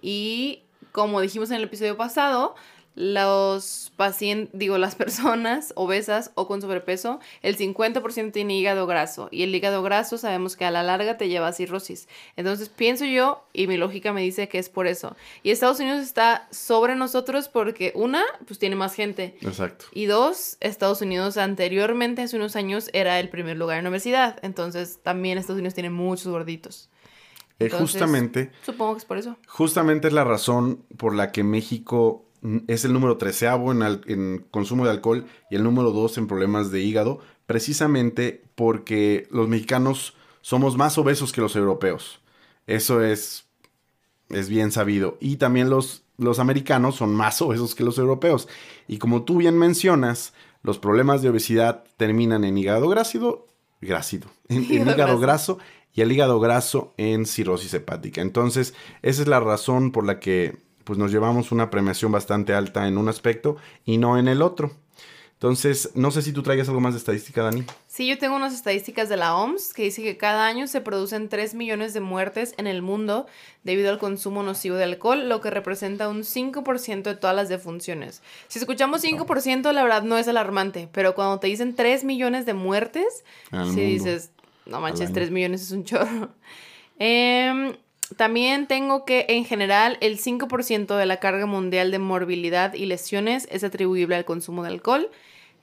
Y 0.00 0.62
como 0.90 1.20
dijimos 1.20 1.50
en 1.50 1.56
el 1.56 1.64
episodio 1.64 1.96
pasado, 1.96 2.54
los 2.94 3.92
pacientes, 3.96 4.50
digo, 4.58 4.78
las 4.78 4.94
personas 4.94 5.72
obesas 5.76 6.30
o 6.34 6.46
con 6.46 6.60
sobrepeso, 6.60 7.20
el 7.42 7.56
50% 7.56 8.32
tiene 8.32 8.56
hígado 8.58 8.86
graso 8.86 9.28
y 9.30 9.42
el 9.42 9.54
hígado 9.54 9.82
graso 9.82 10.18
sabemos 10.18 10.56
que 10.56 10.64
a 10.64 10.70
la 10.70 10.82
larga 10.82 11.16
te 11.16 11.28
lleva 11.28 11.48
a 11.48 11.52
cirrosis. 11.52 12.08
Entonces 12.36 12.68
pienso 12.68 13.04
yo 13.04 13.44
y 13.52 13.66
mi 13.66 13.76
lógica 13.76 14.12
me 14.12 14.20
dice 14.22 14.48
que 14.48 14.58
es 14.58 14.68
por 14.68 14.86
eso. 14.86 15.16
Y 15.42 15.50
Estados 15.50 15.80
Unidos 15.80 16.02
está 16.02 16.48
sobre 16.50 16.94
nosotros 16.94 17.48
porque 17.48 17.92
una, 17.94 18.22
pues 18.46 18.58
tiene 18.58 18.76
más 18.76 18.94
gente. 18.94 19.36
Exacto. 19.40 19.86
Y 19.92 20.06
dos, 20.06 20.56
Estados 20.60 21.00
Unidos 21.02 21.36
anteriormente, 21.36 22.22
hace 22.22 22.36
unos 22.36 22.56
años, 22.56 22.90
era 22.92 23.18
el 23.20 23.28
primer 23.28 23.56
lugar 23.56 23.78
en 23.78 23.86
obesidad. 23.86 24.38
Entonces 24.42 25.00
también 25.02 25.38
Estados 25.38 25.58
Unidos 25.58 25.74
tiene 25.74 25.90
muchos 25.90 26.28
gorditos. 26.28 26.90
Eh, 27.58 27.66
Entonces, 27.66 27.90
justamente, 27.92 28.50
Supongo 28.66 28.94
que 28.94 28.98
es 28.98 29.04
por 29.04 29.18
eso. 29.18 29.36
justamente 29.46 30.08
es 30.08 30.14
la 30.14 30.24
razón 30.24 30.84
por 30.96 31.14
la 31.14 31.30
que 31.32 31.44
México 31.44 32.24
es 32.66 32.84
el 32.84 32.92
número 32.92 33.16
treceavo 33.18 33.72
en, 33.72 33.82
al- 33.82 34.02
en 34.06 34.46
consumo 34.50 34.84
de 34.84 34.90
alcohol 34.90 35.26
y 35.50 35.56
el 35.56 35.62
número 35.64 35.90
dos 35.92 36.18
en 36.18 36.26
problemas 36.26 36.70
de 36.70 36.80
hígado, 36.82 37.20
precisamente 37.46 38.44
porque 38.54 39.28
los 39.30 39.48
mexicanos 39.48 40.14
somos 40.40 40.76
más 40.76 40.98
obesos 40.98 41.32
que 41.32 41.40
los 41.40 41.54
europeos. 41.56 42.20
Eso 42.66 43.02
es, 43.02 43.46
es 44.28 44.48
bien 44.48 44.72
sabido. 44.72 45.16
Y 45.20 45.36
también 45.36 45.70
los, 45.70 46.04
los 46.18 46.38
americanos 46.38 46.96
son 46.96 47.14
más 47.14 47.40
obesos 47.42 47.74
que 47.74 47.84
los 47.84 47.98
europeos. 47.98 48.48
Y 48.88 48.98
como 48.98 49.24
tú 49.24 49.36
bien 49.38 49.58
mencionas, 49.58 50.32
los 50.62 50.78
problemas 50.78 51.22
de 51.22 51.28
obesidad 51.30 51.84
terminan 51.96 52.44
en 52.44 52.58
hígado 52.58 52.88
grácido, 52.88 53.46
grácido, 53.80 54.28
en, 54.48 54.64
en 54.70 54.88
Hígado 54.88 55.18
graso 55.18 55.58
y 55.94 56.00
el 56.00 56.12
hígado 56.12 56.40
graso 56.40 56.94
en 56.96 57.26
cirrosis 57.26 57.74
hepática. 57.74 58.22
Entonces, 58.22 58.74
esa 59.02 59.22
es 59.22 59.28
la 59.28 59.40
razón 59.40 59.92
por 59.92 60.06
la 60.06 60.20
que 60.20 60.56
pues, 60.84 60.98
nos 60.98 61.10
llevamos 61.10 61.52
una 61.52 61.70
premiación 61.70 62.12
bastante 62.12 62.54
alta 62.54 62.88
en 62.88 62.98
un 62.98 63.08
aspecto 63.08 63.56
y 63.84 63.98
no 63.98 64.18
en 64.18 64.28
el 64.28 64.42
otro. 64.42 64.72
Entonces, 65.42 65.90
no 65.96 66.12
sé 66.12 66.22
si 66.22 66.32
tú 66.32 66.44
traigas 66.44 66.68
algo 66.68 66.80
más 66.80 66.94
de 66.94 66.98
estadística, 66.98 67.42
Dani. 67.42 67.64
Sí, 67.88 68.06
yo 68.06 68.16
tengo 68.16 68.36
unas 68.36 68.54
estadísticas 68.54 69.08
de 69.08 69.16
la 69.16 69.34
OMS 69.34 69.74
que 69.74 69.82
dice 69.82 70.00
que 70.00 70.16
cada 70.16 70.46
año 70.46 70.68
se 70.68 70.80
producen 70.80 71.28
3 71.28 71.54
millones 71.54 71.94
de 71.94 72.00
muertes 72.00 72.54
en 72.58 72.68
el 72.68 72.80
mundo 72.80 73.26
debido 73.64 73.90
al 73.90 73.98
consumo 73.98 74.44
nocivo 74.44 74.76
de 74.76 74.84
alcohol, 74.84 75.28
lo 75.28 75.40
que 75.40 75.50
representa 75.50 76.08
un 76.08 76.20
5% 76.20 77.02
de 77.02 77.16
todas 77.16 77.34
las 77.34 77.48
defunciones. 77.48 78.22
Si 78.46 78.60
escuchamos 78.60 79.02
5%, 79.02 79.72
la 79.72 79.82
verdad 79.82 80.04
no 80.04 80.16
es 80.16 80.28
alarmante, 80.28 80.88
pero 80.92 81.16
cuando 81.16 81.40
te 81.40 81.48
dicen 81.48 81.74
3 81.74 82.04
millones 82.04 82.46
de 82.46 82.54
muertes, 82.54 83.24
Al 83.50 83.68
sí 83.72 83.80
dices, 83.80 84.30
no 84.64 84.80
manches, 84.80 85.08
año. 85.08 85.14
3 85.14 85.30
millones 85.32 85.62
es 85.62 85.72
un 85.72 85.82
chorro. 85.82 86.28
Em, 87.00 87.74
también 88.16 88.66
tengo 88.66 89.04
que 89.04 89.26
en 89.28 89.44
general 89.44 89.98
el 90.00 90.18
5% 90.18 90.96
de 90.96 91.06
la 91.06 91.18
carga 91.18 91.46
mundial 91.46 91.90
de 91.90 91.98
morbilidad 91.98 92.74
y 92.74 92.86
lesiones 92.86 93.46
es 93.50 93.64
atribuible 93.64 94.16
al 94.16 94.24
consumo 94.24 94.62
de 94.62 94.70
alcohol. 94.70 95.10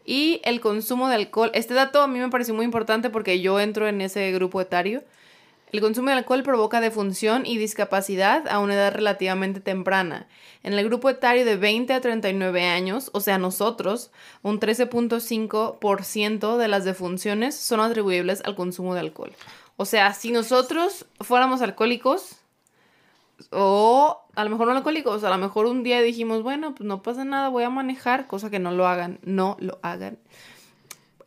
Y 0.06 0.41
el 0.44 0.62
consumo 0.62 1.08
de 1.10 1.15
alcohol, 1.15 1.51
este 1.53 1.74
dato 1.74 2.01
a 2.01 2.08
mí 2.08 2.18
me 2.20 2.29
pareció 2.29 2.53
muy 2.53 2.65
importante 2.65 3.10
porque 3.10 3.41
yo 3.41 3.60
entro 3.60 3.88
en 3.88 4.01
ese 4.01 4.32
grupo 4.32 4.62
etario. 4.62 5.03
El 5.72 5.82
consumo 5.82 6.10
de 6.10 6.15
alcohol 6.15 6.41
provoca 6.41 6.82
defunción 6.82 7.46
y 7.46 7.60
discapacidad 7.60 8.48
a 8.48 8.58
una 8.58 8.74
edad 8.74 8.91
relativamente 8.91 9.60
temprana. 9.60 10.27
En 10.63 10.74
el 10.74 10.84
grupo 10.86 11.12
etario 11.12 11.46
de 11.46 11.58
20 11.58 11.94
a 11.94 12.01
39 12.01 12.65
años, 12.65 13.12
o 13.13 13.20
sea, 13.20 13.38
nosotros, 13.38 14.10
un 14.41 14.60
13.5% 14.60 16.58
de 16.58 16.68
las 16.68 16.86
defunciones 16.86 17.56
son 17.56 17.82
atribuibles 17.82 18.41
al 18.46 18.56
consumo 18.56 18.96
de 18.96 19.01
alcohol. 19.01 19.32
O 19.77 19.86
sea, 19.86 20.13
si 20.13 20.32
nosotros 20.32 21.06
fuéramos 21.22 21.62
alcohólicos, 21.62 22.38
o 23.51 24.22
a 24.36 24.43
lo 24.43 24.50
mejor 24.50 24.67
no 24.67 24.74
alcohólicos, 24.74 25.24
a 25.24 25.29
lo 25.29 25.38
mejor 25.38 25.65
un 25.65 25.84
día 25.84 26.01
dijimos, 26.01 26.43
bueno, 26.43 26.75
pues 26.75 26.88
no 26.88 27.01
pasa 27.01 27.25
nada, 27.25 27.50
voy 27.50 27.63
a 27.63 27.69
manejar, 27.69 28.27
cosa 28.27 28.50
que 28.50 28.60
no 28.60 28.72
lo 28.72 28.88
hagan, 28.88 29.19
no 29.24 29.58
lo 29.60 29.79
hagan. 29.81 30.17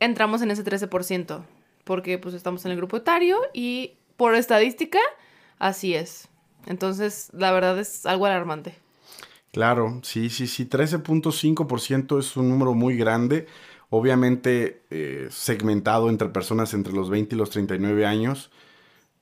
Entramos 0.01 0.43
en 0.43 0.51
ese 0.51 0.65
13%, 0.65 1.43
porque 1.85 2.19
pues 2.19 2.35
estamos 2.35 2.65
en 2.65 2.73
el 2.73 2.77
grupo 2.77 2.97
etario 2.97 3.39
y 3.53 3.95
por 4.17 4.35
estadística, 4.35 4.99
así 5.59 5.95
es. 5.95 6.29
Entonces, 6.67 7.31
la 7.33 7.53
verdad 7.53 7.79
es 7.79 8.07
algo 8.07 8.27
alarmante. 8.27 8.75
Claro, 9.53 10.01
sí, 10.03 10.31
sí, 10.31 10.47
sí. 10.47 10.65
13.5% 10.65 12.19
es 12.19 12.37
un 12.37 12.49
número 12.49 12.75
muy 12.75 12.97
grande. 12.97 13.47
Obviamente 13.91 14.83
eh, 14.91 15.29
segmentado 15.31 16.09
entre 16.09 16.29
personas 16.29 16.73
entre 16.73 16.95
los 16.95 17.11
20 17.11 17.35
y 17.35 17.39
los 17.39 17.51
39 17.51 18.07
años. 18.07 18.51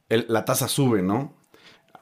La 0.09 0.45
tasa 0.45 0.69
sube, 0.69 1.03
¿no? 1.03 1.35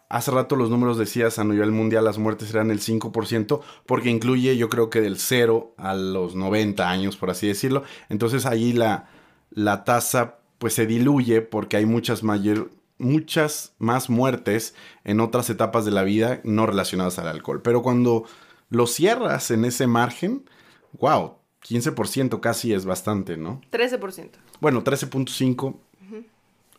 Hace 0.08 0.30
rato 0.30 0.56
los 0.56 0.70
números 0.70 0.96
decías 0.96 1.38
a 1.38 1.44
nivel 1.44 1.70
mundial 1.70 2.04
las 2.04 2.18
muertes 2.18 2.50
eran 2.50 2.70
el 2.70 2.80
5%, 2.80 3.60
porque 3.84 4.08
incluye 4.08 4.56
yo 4.56 4.68
creo 4.68 4.88
que 4.88 5.00
del 5.00 5.18
0 5.18 5.74
a 5.76 5.94
los 5.94 6.34
90 6.34 6.88
años, 6.88 7.16
por 7.16 7.30
así 7.30 7.46
decirlo. 7.46 7.82
Entonces 8.08 8.46
ahí 8.46 8.72
la, 8.72 9.10
la 9.50 9.84
tasa 9.84 10.38
pues 10.58 10.74
se 10.74 10.86
diluye 10.86 11.42
porque 11.42 11.76
hay 11.76 11.86
muchas 11.86 12.22
mayor, 12.22 12.70
muchas 12.96 13.74
más 13.78 14.08
muertes 14.08 14.74
en 15.04 15.20
otras 15.20 15.50
etapas 15.50 15.84
de 15.84 15.90
la 15.90 16.02
vida 16.02 16.40
no 16.42 16.66
relacionadas 16.66 17.18
al 17.18 17.28
alcohol. 17.28 17.60
Pero 17.62 17.82
cuando 17.82 18.24
lo 18.70 18.86
cierras 18.86 19.50
en 19.50 19.64
ese 19.64 19.86
margen, 19.86 20.48
wow, 20.92 21.36
15% 21.68 22.40
casi 22.40 22.72
es 22.72 22.84
bastante, 22.84 23.36
¿no? 23.36 23.60
13%. 23.70 24.30
Bueno, 24.60 24.82
13.5 24.84 25.76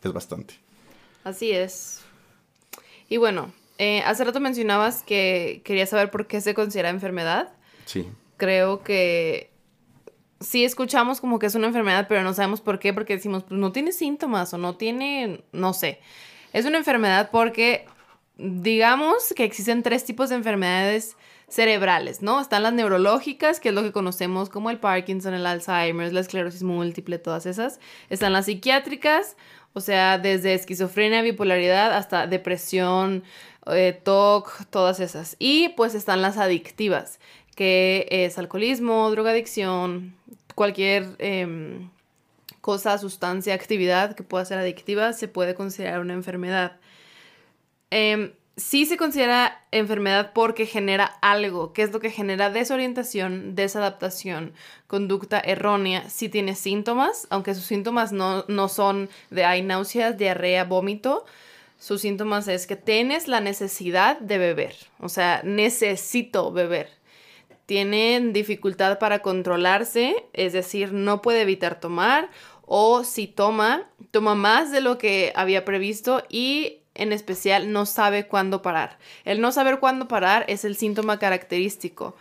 es 0.02 0.12
bastante. 0.12 0.54
Así 1.24 1.50
es. 1.52 2.02
Y 3.10 3.18
bueno, 3.18 3.52
eh, 3.76 4.02
hace 4.06 4.24
rato 4.24 4.40
mencionabas 4.40 5.02
que 5.02 5.60
querías 5.64 5.90
saber 5.90 6.10
por 6.10 6.26
qué 6.26 6.40
se 6.40 6.54
considera 6.54 6.88
enfermedad. 6.88 7.52
Sí. 7.84 8.08
Creo 8.38 8.82
que 8.82 9.50
sí 10.38 10.64
escuchamos 10.64 11.20
como 11.20 11.38
que 11.38 11.46
es 11.46 11.54
una 11.54 11.66
enfermedad, 11.66 12.06
pero 12.08 12.22
no 12.22 12.32
sabemos 12.32 12.60
por 12.60 12.78
qué, 12.78 12.94
porque 12.94 13.16
decimos, 13.16 13.42
pues 13.42 13.60
no 13.60 13.72
tiene 13.72 13.92
síntomas 13.92 14.54
o 14.54 14.58
no 14.58 14.76
tiene, 14.76 15.44
no 15.52 15.74
sé. 15.74 16.00
Es 16.52 16.64
una 16.66 16.78
enfermedad 16.78 17.30
porque 17.30 17.84
digamos 18.38 19.34
que 19.36 19.44
existen 19.44 19.82
tres 19.82 20.04
tipos 20.04 20.30
de 20.30 20.36
enfermedades 20.36 21.16
cerebrales, 21.50 22.22
¿no? 22.22 22.40
Están 22.40 22.62
las 22.62 22.72
neurológicas, 22.72 23.58
que 23.58 23.70
es 23.70 23.74
lo 23.74 23.82
que 23.82 23.90
conocemos 23.90 24.48
como 24.48 24.70
el 24.70 24.78
Parkinson, 24.78 25.34
el 25.34 25.44
Alzheimer, 25.46 26.12
la 26.12 26.20
esclerosis 26.20 26.62
múltiple, 26.62 27.18
todas 27.18 27.44
esas. 27.44 27.80
Están 28.08 28.32
las 28.32 28.46
psiquiátricas, 28.46 29.36
o 29.72 29.80
sea, 29.80 30.18
desde 30.18 30.54
esquizofrenia, 30.54 31.22
bipolaridad 31.22 31.92
hasta 31.92 32.26
depresión, 32.26 33.22
eh, 33.66 33.98
TOC, 34.02 34.66
todas 34.70 35.00
esas. 35.00 35.36
Y 35.38 35.70
pues 35.70 35.94
están 35.94 36.22
las 36.22 36.38
adictivas, 36.38 37.20
que 37.54 38.06
es 38.10 38.38
alcoholismo, 38.38 39.10
drogadicción, 39.10 40.14
cualquier 40.54 41.14
em, 41.18 41.90
cosa, 42.60 42.98
sustancia, 42.98 43.54
actividad 43.54 44.14
que 44.14 44.22
pueda 44.22 44.44
ser 44.44 44.58
adictiva, 44.58 45.12
se 45.12 45.28
puede 45.28 45.54
considerar 45.54 46.00
una 46.00 46.14
enfermedad. 46.14 46.78
Em, 47.90 48.32
sí 48.56 48.86
se 48.86 48.96
considera 48.96 49.64
enfermedad 49.70 50.32
porque 50.34 50.66
genera 50.66 51.04
algo, 51.22 51.72
que 51.72 51.82
es 51.82 51.92
lo 51.92 52.00
que 52.00 52.10
genera 52.10 52.50
desorientación, 52.50 53.54
desadaptación, 53.54 54.52
conducta 54.86 55.40
errónea. 55.40 56.08
Si 56.10 56.28
tiene 56.28 56.54
síntomas, 56.54 57.26
aunque 57.30 57.54
sus 57.54 57.64
síntomas 57.64 58.12
no, 58.12 58.44
no 58.48 58.68
son 58.68 59.08
de 59.30 59.44
hay 59.44 59.62
náuseas, 59.62 60.18
diarrea, 60.18 60.64
vómito, 60.64 61.24
sus 61.78 62.02
síntomas 62.02 62.46
es 62.48 62.66
que 62.66 62.76
tienes 62.76 63.26
la 63.26 63.40
necesidad 63.40 64.18
de 64.20 64.36
beber, 64.36 64.76
o 65.00 65.08
sea, 65.08 65.40
necesito 65.44 66.52
beber. 66.52 66.90
Tienen 67.64 68.32
dificultad 68.32 68.98
para 68.98 69.20
controlarse, 69.20 70.26
es 70.32 70.52
decir, 70.52 70.92
no 70.92 71.22
puede 71.22 71.42
evitar 71.42 71.80
tomar 71.80 72.28
o 72.66 73.02
si 73.02 73.26
toma, 73.26 73.88
toma 74.10 74.34
más 74.34 74.70
de 74.72 74.80
lo 74.80 74.98
que 74.98 75.32
había 75.34 75.64
previsto 75.64 76.22
y 76.28 76.79
en 77.00 77.12
especial 77.12 77.72
no 77.72 77.86
sabe 77.86 78.26
cuándo 78.26 78.62
parar. 78.62 78.98
El 79.24 79.40
no 79.40 79.50
saber 79.50 79.80
cuándo 79.80 80.06
parar 80.06 80.44
es 80.48 80.64
el 80.64 80.76
síntoma 80.76 81.18
característico, 81.18 82.14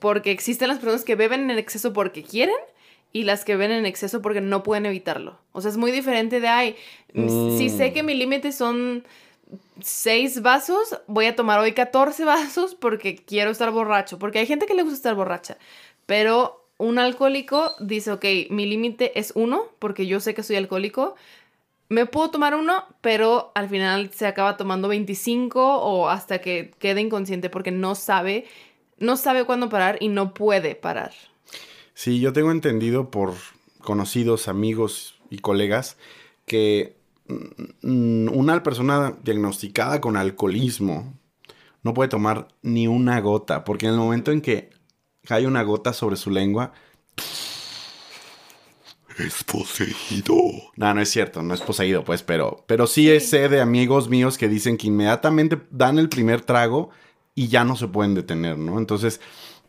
porque 0.00 0.30
existen 0.30 0.68
las 0.68 0.78
personas 0.78 1.04
que 1.04 1.14
beben 1.14 1.50
en 1.50 1.58
exceso 1.58 1.92
porque 1.92 2.22
quieren 2.22 2.56
y 3.12 3.22
las 3.24 3.44
que 3.44 3.56
beben 3.56 3.78
en 3.78 3.86
exceso 3.86 4.20
porque 4.20 4.40
no 4.40 4.62
pueden 4.62 4.86
evitarlo. 4.86 5.38
O 5.52 5.60
sea, 5.60 5.70
es 5.70 5.76
muy 5.76 5.92
diferente 5.92 6.40
de, 6.40 6.48
ay, 6.48 6.76
Mm. 7.14 7.56
si 7.56 7.70
sé 7.70 7.92
que 7.94 8.02
mi 8.02 8.14
límite 8.14 8.52
son 8.52 9.04
seis 9.80 10.42
vasos, 10.42 10.98
voy 11.06 11.26
a 11.26 11.36
tomar 11.36 11.58
hoy 11.58 11.72
14 11.72 12.24
vasos 12.26 12.74
porque 12.74 13.16
quiero 13.16 13.50
estar 13.50 13.70
borracho, 13.70 14.18
porque 14.18 14.40
hay 14.40 14.46
gente 14.46 14.66
que 14.66 14.74
le 14.74 14.82
gusta 14.82 14.96
estar 14.96 15.14
borracha, 15.14 15.56
pero 16.06 16.64
un 16.76 16.98
alcohólico 16.98 17.74
dice, 17.80 18.12
ok, 18.12 18.24
mi 18.50 18.66
límite 18.66 19.18
es 19.18 19.32
uno, 19.34 19.64
porque 19.78 20.06
yo 20.06 20.20
sé 20.20 20.34
que 20.34 20.42
soy 20.44 20.56
alcohólico, 20.56 21.16
me 21.88 22.06
puedo 22.06 22.30
tomar 22.30 22.54
uno, 22.54 22.84
pero 23.00 23.52
al 23.54 23.68
final 23.68 24.10
se 24.12 24.26
acaba 24.26 24.56
tomando 24.56 24.88
25 24.88 25.78
o 25.78 26.08
hasta 26.08 26.40
que 26.40 26.72
quede 26.78 27.00
inconsciente 27.00 27.50
porque 27.50 27.70
no 27.70 27.94
sabe, 27.94 28.46
no 28.98 29.16
sabe 29.16 29.44
cuándo 29.44 29.68
parar 29.68 29.96
y 30.00 30.08
no 30.08 30.34
puede 30.34 30.74
parar. 30.74 31.12
Sí, 31.94 32.20
yo 32.20 32.32
tengo 32.32 32.50
entendido 32.50 33.10
por 33.10 33.34
conocidos, 33.80 34.48
amigos 34.48 35.18
y 35.30 35.38
colegas 35.38 35.96
que 36.46 36.96
mm, 37.82 38.28
una 38.32 38.62
persona 38.62 39.16
diagnosticada 39.22 40.00
con 40.00 40.16
alcoholismo 40.16 41.14
no 41.82 41.94
puede 41.94 42.08
tomar 42.08 42.48
ni 42.62 42.86
una 42.86 43.20
gota, 43.20 43.64
porque 43.64 43.86
en 43.86 43.92
el 43.92 43.98
momento 43.98 44.30
en 44.30 44.42
que 44.42 44.70
cae 45.24 45.46
una 45.46 45.62
gota 45.62 45.92
sobre 45.92 46.16
su 46.16 46.30
lengua, 46.30 46.72
es 49.18 49.44
poseído. 49.44 50.34
No, 50.76 50.94
no 50.94 51.00
es 51.00 51.10
cierto, 51.10 51.42
no 51.42 51.54
es 51.54 51.60
poseído, 51.60 52.04
pues, 52.04 52.22
pero, 52.22 52.64
pero 52.66 52.86
sí, 52.86 53.10
es 53.10 53.28
sé 53.28 53.48
de 53.48 53.60
amigos 53.60 54.08
míos 54.08 54.38
que 54.38 54.48
dicen 54.48 54.76
que 54.76 54.86
inmediatamente 54.86 55.58
dan 55.70 55.98
el 55.98 56.08
primer 56.08 56.40
trago 56.40 56.90
y 57.34 57.48
ya 57.48 57.64
no 57.64 57.76
se 57.76 57.88
pueden 57.88 58.14
detener, 58.14 58.58
¿no? 58.58 58.78
Entonces, 58.78 59.20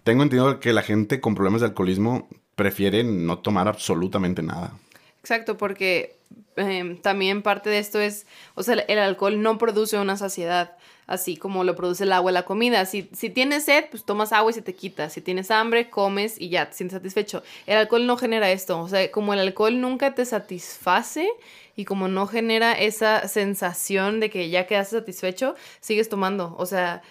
tengo 0.03 0.24
entendido 0.24 0.60
que 0.60 0.74
la 0.74 0.82
gente 0.82 1.20
con 1.20 1.36
problemas 1.36 1.62
de 1.62 1.68
alcoholismo 1.68 2.27
prefiere 2.56 3.03
no 3.03 3.39
tomar 3.39 3.68
absolutamente 3.68 4.41
nada. 4.41 4.74
Exacto, 5.20 5.58
porque 5.58 6.18
em, 6.60 6.98
también 6.98 7.42
parte 7.42 7.70
de 7.70 7.80
esto 7.80 8.00
es, 8.00 8.25
o 8.56 8.63
sea, 8.63 8.75
el 8.75 9.00
alcohol 9.00 9.42
no 9.42 9.58
produce 9.58 9.98
una 9.98 10.18
saciedad, 10.18 10.78
así 11.08 11.38
como 11.38 11.63
lo 11.63 11.75
produce 11.75 12.04
el 12.04 12.13
agua 12.13 12.32
y 12.32 12.34
la 12.34 12.44
comida. 12.44 12.86
Si, 12.86 13.10
si 13.13 13.30
tienes 13.30 13.66
sed, 13.66 13.86
pues 13.89 14.04
tomas 14.04 14.32
agua 14.32 14.51
y 14.51 14.54
se 14.54 14.62
te 14.62 14.75
quita. 14.75 15.10
Si 15.10 15.22
tienes 15.22 15.51
hambre, 15.51 15.89
comes 15.89 16.39
y 16.39 16.50
ya 16.50 16.70
te 16.70 16.75
sientes 16.75 16.98
satisfecho. 16.98 17.44
El 17.66 17.78
alcohol 17.78 18.06
no 18.06 18.18
genera 18.18 18.51
esto, 18.51 18.80
o 18.80 18.88
sea, 18.88 19.10
como 19.12 19.34
el 19.34 19.39
alcohol 19.39 19.82
nunca 19.82 20.13
te 20.13 20.25
satisface 20.25 21.28
y 21.75 21.86
como 21.86 22.08
no 22.08 22.28
genera 22.28 22.74
esa 22.74 23.28
sensación 23.28 24.20
de 24.20 24.30
que 24.30 24.50
ya 24.50 24.68
quedaste 24.68 24.98
satisfecho, 25.00 25.56
sigues 25.80 26.10
tomando. 26.10 26.56
O 26.58 26.66
sea, 26.66 27.01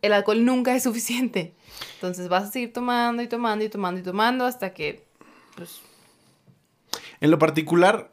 el 0.00 0.12
alcohol 0.12 0.44
nunca 0.44 0.74
es 0.74 0.84
suficiente. 0.84 1.54
Entonces 1.94 2.28
vas 2.28 2.44
a 2.44 2.52
seguir 2.52 2.72
tomando 2.72 3.22
y 3.22 3.28
tomando 3.28 3.64
y 3.64 3.68
tomando 3.68 4.00
y 4.00 4.04
tomando 4.04 4.44
hasta 4.46 4.72
que, 4.72 5.04
pues, 5.56 5.80
en 7.20 7.30
lo 7.30 7.38
particular, 7.38 8.11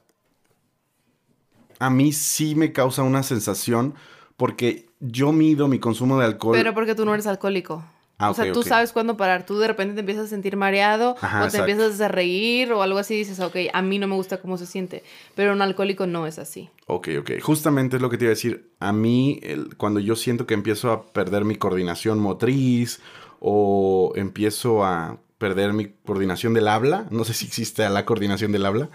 a 1.80 1.90
mí 1.90 2.12
sí 2.14 2.56
me 2.56 2.72
causa 2.72 3.04
una 3.04 3.24
sensación 3.24 3.96
porque 4.38 4.88
yo 5.00 5.32
mido 5.32 5.68
mi 5.68 5.80
consumo 5.80 6.20
de 6.20 6.26
alcohol. 6.26 6.56
Pero 6.56 6.74
porque 6.74 6.96
tú 6.96 7.06
no 7.06 7.14
eres 7.14 7.28
alcohólico. 7.28 7.84
Ah, 8.22 8.32
o 8.32 8.34
sea, 8.34 8.52
tú 8.52 8.64
sabes 8.64 8.92
cuándo 8.92 9.16
parar. 9.16 9.46
Tú 9.46 9.60
de 9.60 9.68
repente 9.68 9.94
te 9.94 10.02
empiezas 10.02 10.26
a 10.26 10.28
sentir 10.28 10.58
mareado 10.58 11.16
o 11.16 11.48
te 11.48 11.58
empiezas 11.58 12.02
a 12.02 12.10
reír 12.10 12.74
o 12.74 12.82
algo 12.82 13.00
así 13.00 13.14
y 13.14 13.20
dices, 13.20 13.40
ok, 13.40 13.56
a 13.72 13.82
mí 13.82 13.98
no 13.98 14.08
me 14.08 14.16
gusta 14.16 14.42
cómo 14.42 14.58
se 14.58 14.66
siente. 14.66 15.04
Pero 15.36 15.54
un 15.54 15.62
alcohólico 15.62 16.06
no 16.06 16.28
es 16.28 16.38
así. 16.38 16.70
Ok, 16.88 17.08
ok. 17.20 17.32
Justamente 17.42 17.96
es 17.96 18.02
lo 18.02 18.10
que 18.10 18.18
te 18.18 18.26
iba 18.26 18.32
a 18.32 18.36
decir. 18.36 18.72
A 18.82 18.92
mí, 18.92 19.40
cuando 19.78 20.02
yo 20.02 20.18
siento 20.18 20.46
que 20.46 20.54
empiezo 20.54 20.92
a 20.92 21.06
perder 21.06 21.46
mi 21.46 21.56
coordinación 21.56 22.20
motriz 22.20 23.00
o 23.40 24.12
empiezo 24.16 24.84
a 24.84 25.18
perder 25.40 25.74
mi 25.74 25.88
coordinación 26.06 26.54
del 26.54 26.68
habla, 26.68 27.08
no 27.10 27.24
sé 27.24 27.34
si 27.34 27.48
existe 27.48 27.90
la 27.90 28.06
coordinación 28.06 28.52
del 28.52 28.66
habla, 28.66 28.90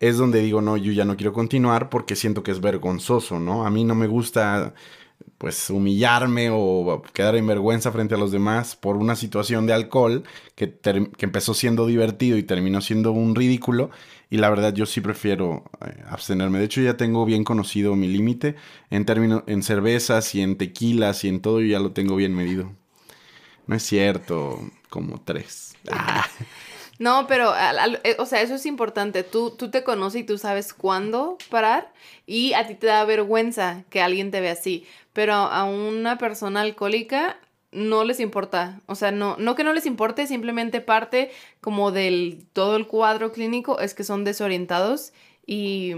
es 0.00 0.18
donde 0.18 0.40
digo, 0.40 0.60
no, 0.60 0.76
yo 0.76 0.92
ya 0.92 1.06
no 1.06 1.16
quiero 1.16 1.32
continuar 1.32 1.88
porque 1.88 2.16
siento 2.16 2.42
que 2.42 2.50
es 2.50 2.60
vergonzoso, 2.60 3.40
¿no? 3.40 3.64
A 3.64 3.70
mí 3.70 3.84
no 3.84 3.94
me 3.94 4.08
gusta 4.08 4.74
pues 5.38 5.70
humillarme 5.70 6.48
o 6.50 7.02
quedar 7.12 7.36
en 7.36 7.46
vergüenza 7.46 7.92
frente 7.92 8.14
a 8.16 8.18
los 8.18 8.32
demás 8.32 8.76
por 8.76 8.96
una 8.96 9.14
situación 9.14 9.66
de 9.66 9.72
alcohol 9.72 10.24
que, 10.56 10.74
que 10.74 11.24
empezó 11.24 11.54
siendo 11.54 11.86
divertido 11.86 12.36
y 12.38 12.42
terminó 12.42 12.80
siendo 12.80 13.12
un 13.12 13.34
ridículo 13.34 13.90
y 14.30 14.38
la 14.38 14.50
verdad 14.50 14.74
yo 14.74 14.86
sí 14.86 15.00
prefiero 15.00 15.64
eh, 15.86 16.02
abstenerme. 16.08 16.58
De 16.58 16.64
hecho 16.64 16.80
ya 16.80 16.96
tengo 16.96 17.24
bien 17.24 17.44
conocido 17.44 17.94
mi 17.94 18.08
límite 18.08 18.56
en 18.90 19.04
términos 19.04 19.44
en 19.46 19.62
cervezas 19.62 20.34
y 20.34 20.40
en 20.40 20.56
tequilas 20.56 21.22
y 21.24 21.28
en 21.28 21.40
todo 21.40 21.60
yo 21.60 21.66
ya 21.66 21.78
lo 21.78 21.92
tengo 21.92 22.16
bien 22.16 22.34
medido. 22.34 22.72
No 23.66 23.76
es 23.76 23.82
cierto, 23.82 24.58
como 24.94 25.20
tres. 25.20 25.74
Ah. 25.90 26.24
No, 27.00 27.26
pero, 27.26 27.52
eh, 28.04 28.14
o 28.20 28.26
sea, 28.26 28.40
eso 28.40 28.54
es 28.54 28.64
importante. 28.64 29.24
Tú, 29.24 29.50
tú 29.50 29.68
te 29.68 29.82
conoces 29.82 30.20
y 30.20 30.24
tú 30.24 30.38
sabes 30.38 30.72
cuándo 30.72 31.36
parar 31.50 31.92
y 32.24 32.52
a 32.52 32.68
ti 32.68 32.76
te 32.76 32.86
da 32.86 33.04
vergüenza 33.04 33.82
que 33.90 34.00
alguien 34.00 34.30
te 34.30 34.40
vea 34.40 34.52
así. 34.52 34.86
Pero 35.12 35.32
a 35.32 35.64
una 35.64 36.16
persona 36.16 36.60
alcohólica 36.60 37.40
no 37.72 38.04
les 38.04 38.20
importa. 38.20 38.80
O 38.86 38.94
sea, 38.94 39.10
no, 39.10 39.36
no 39.36 39.56
que 39.56 39.64
no 39.64 39.72
les 39.72 39.86
importe, 39.86 40.28
simplemente 40.28 40.80
parte 40.80 41.32
como 41.60 41.90
del 41.90 42.46
todo 42.52 42.76
el 42.76 42.86
cuadro 42.86 43.32
clínico 43.32 43.80
es 43.80 43.94
que 43.94 44.04
son 44.04 44.22
desorientados 44.22 45.12
y 45.44 45.94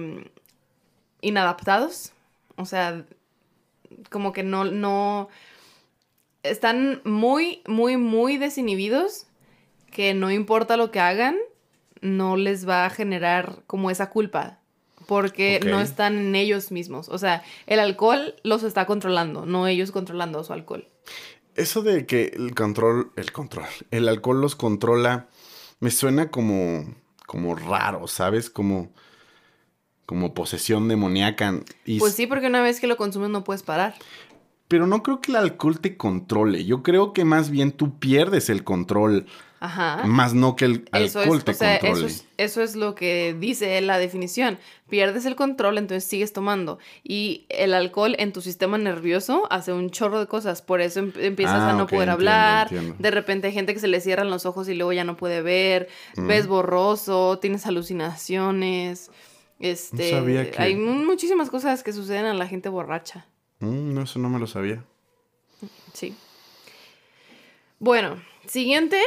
inadaptados. 1.21 2.13
O 2.57 2.65
sea, 2.65 3.05
como 4.09 4.33
que 4.33 4.43
no, 4.43 4.65
no, 4.65 5.29
están 6.51 7.01
muy, 7.05 7.63
muy, 7.67 7.97
muy 7.97 8.39
desinhibidos 8.39 9.27
que 9.91 10.15
no 10.15 10.31
importa 10.31 10.77
lo 10.77 10.91
que 10.91 11.01
hagan, 11.01 11.37
no 12.01 12.37
les 12.37 12.69
va 12.69 12.85
a 12.85 12.91
generar 12.91 13.63
como 13.67 13.91
esa 13.91 14.11
culpa, 14.11 14.59
porque 15.07 15.61
no 15.65 15.81
están 15.81 16.19
en 16.19 16.35
ellos 16.35 16.71
mismos. 16.71 17.09
O 17.09 17.19
sea, 17.19 17.43
el 17.67 17.81
alcohol 17.81 18.35
los 18.43 18.63
está 18.63 18.87
controlando, 18.87 19.47
no 19.47 19.67
ellos 19.67 19.93
controlando 19.93 20.45
su 20.45 20.53
alcohol. 20.53 20.89
Eso 21.55 21.83
de 21.83 22.05
que 22.05 22.33
el 22.37 22.55
control, 22.55 23.13
el 23.17 23.33
control, 23.33 23.67
el 23.91 24.09
alcohol 24.09 24.41
los 24.41 24.57
controla, 24.57 25.29
me 25.81 25.91
suena 25.91 26.31
como, 26.31 26.85
como 27.27 27.55
raro, 27.55 28.07
¿sabes? 28.09 28.51
Como, 28.51 28.93
como 30.05 30.35
posesión 30.35 30.89
demoníaca. 30.89 31.61
pues 31.99 32.15
sí, 32.15 32.27
porque 32.27 32.49
una 32.49 32.61
vez 32.61 32.81
que 32.81 32.87
lo 32.87 32.99
consumes 32.99 33.31
no 33.31 33.45
puedes 33.45 33.63
parar. 33.63 33.95
Pero 34.69 34.87
no 34.87 35.03
creo 35.03 35.21
que 35.21 35.33
el 35.33 35.37
alcohol 35.37 35.81
te 35.81 35.97
controle. 35.97 36.65
Yo 36.65 36.83
creo 36.83 37.13
que 37.13 37.25
más 37.25 37.51
bien 37.51 37.73
tú 37.73 37.99
pierdes 37.99 38.51
el 38.51 38.65
control 38.65 39.27
Ajá. 39.59 40.05
Más 40.05 40.35
no 40.35 40.55
que 40.55 40.67
el 40.67 40.89
alcohol 40.93 41.43
te 41.43 41.55
controle. 41.57 42.13
Eso 42.37 42.63
es, 42.63 42.77
lo 42.77 42.95
que 42.95 43.35
dice 43.39 43.81
la 43.81 43.99
definición. 43.99 44.59
Pierdes 44.89 45.25
el 45.25 45.35
control, 45.35 45.79
entonces 45.79 46.05
sigues 46.05 46.33
tomando. 46.33 46.79
Y 47.03 47.47
el 47.49 47.73
alcohol 47.73 48.15
en 48.19 48.33
tu 48.33 48.43
sistema 48.43 48.77
nervioso 48.77 49.47
hace 49.51 49.73
un 49.73 49.91
chorro 49.91 50.21
de 50.21 50.27
cosas. 50.27 50.61
Por 50.61 50.81
eso 50.81 51.01
em, 51.01 51.13
empiezas 51.17 51.61
a 51.61 51.71
ah, 51.71 51.73
no 51.73 51.87
poder 51.87 52.11
hablar. 52.11 52.71
De 52.71 53.11
repente 53.11 53.47
hay 53.47 53.55
gente 53.55 53.73
que 53.73 53.81
se 53.81 53.89
le 53.89 54.01
cierran 54.01 54.29
los 54.29 54.45
ojos 54.45 54.69
y 54.69 54.75
luego 54.75 54.93
ya 54.93 55.05
no 55.05 55.17
puede 55.17 55.41
ver. 55.41 55.89
Mm. 56.17 56.27
Ves 56.27 56.47
borroso, 56.47 57.39
tienes 57.39 57.67
alucinaciones. 57.67 59.11
Este, 59.59 60.53
Hay 60.59 60.77
muchísimas 60.77 61.49
cosas 61.49 61.83
que 61.83 61.95
suceden 61.95 62.27
a 62.27 62.35
la 62.35 62.47
gente 62.47 62.69
borracha. 62.69 63.27
Mm, 63.61 63.95
no, 63.95 64.03
eso 64.03 64.19
no 64.19 64.29
me 64.29 64.39
lo 64.39 64.47
sabía. 64.47 64.85
Sí. 65.93 66.15
Bueno, 67.79 68.23
siguiente 68.47 69.01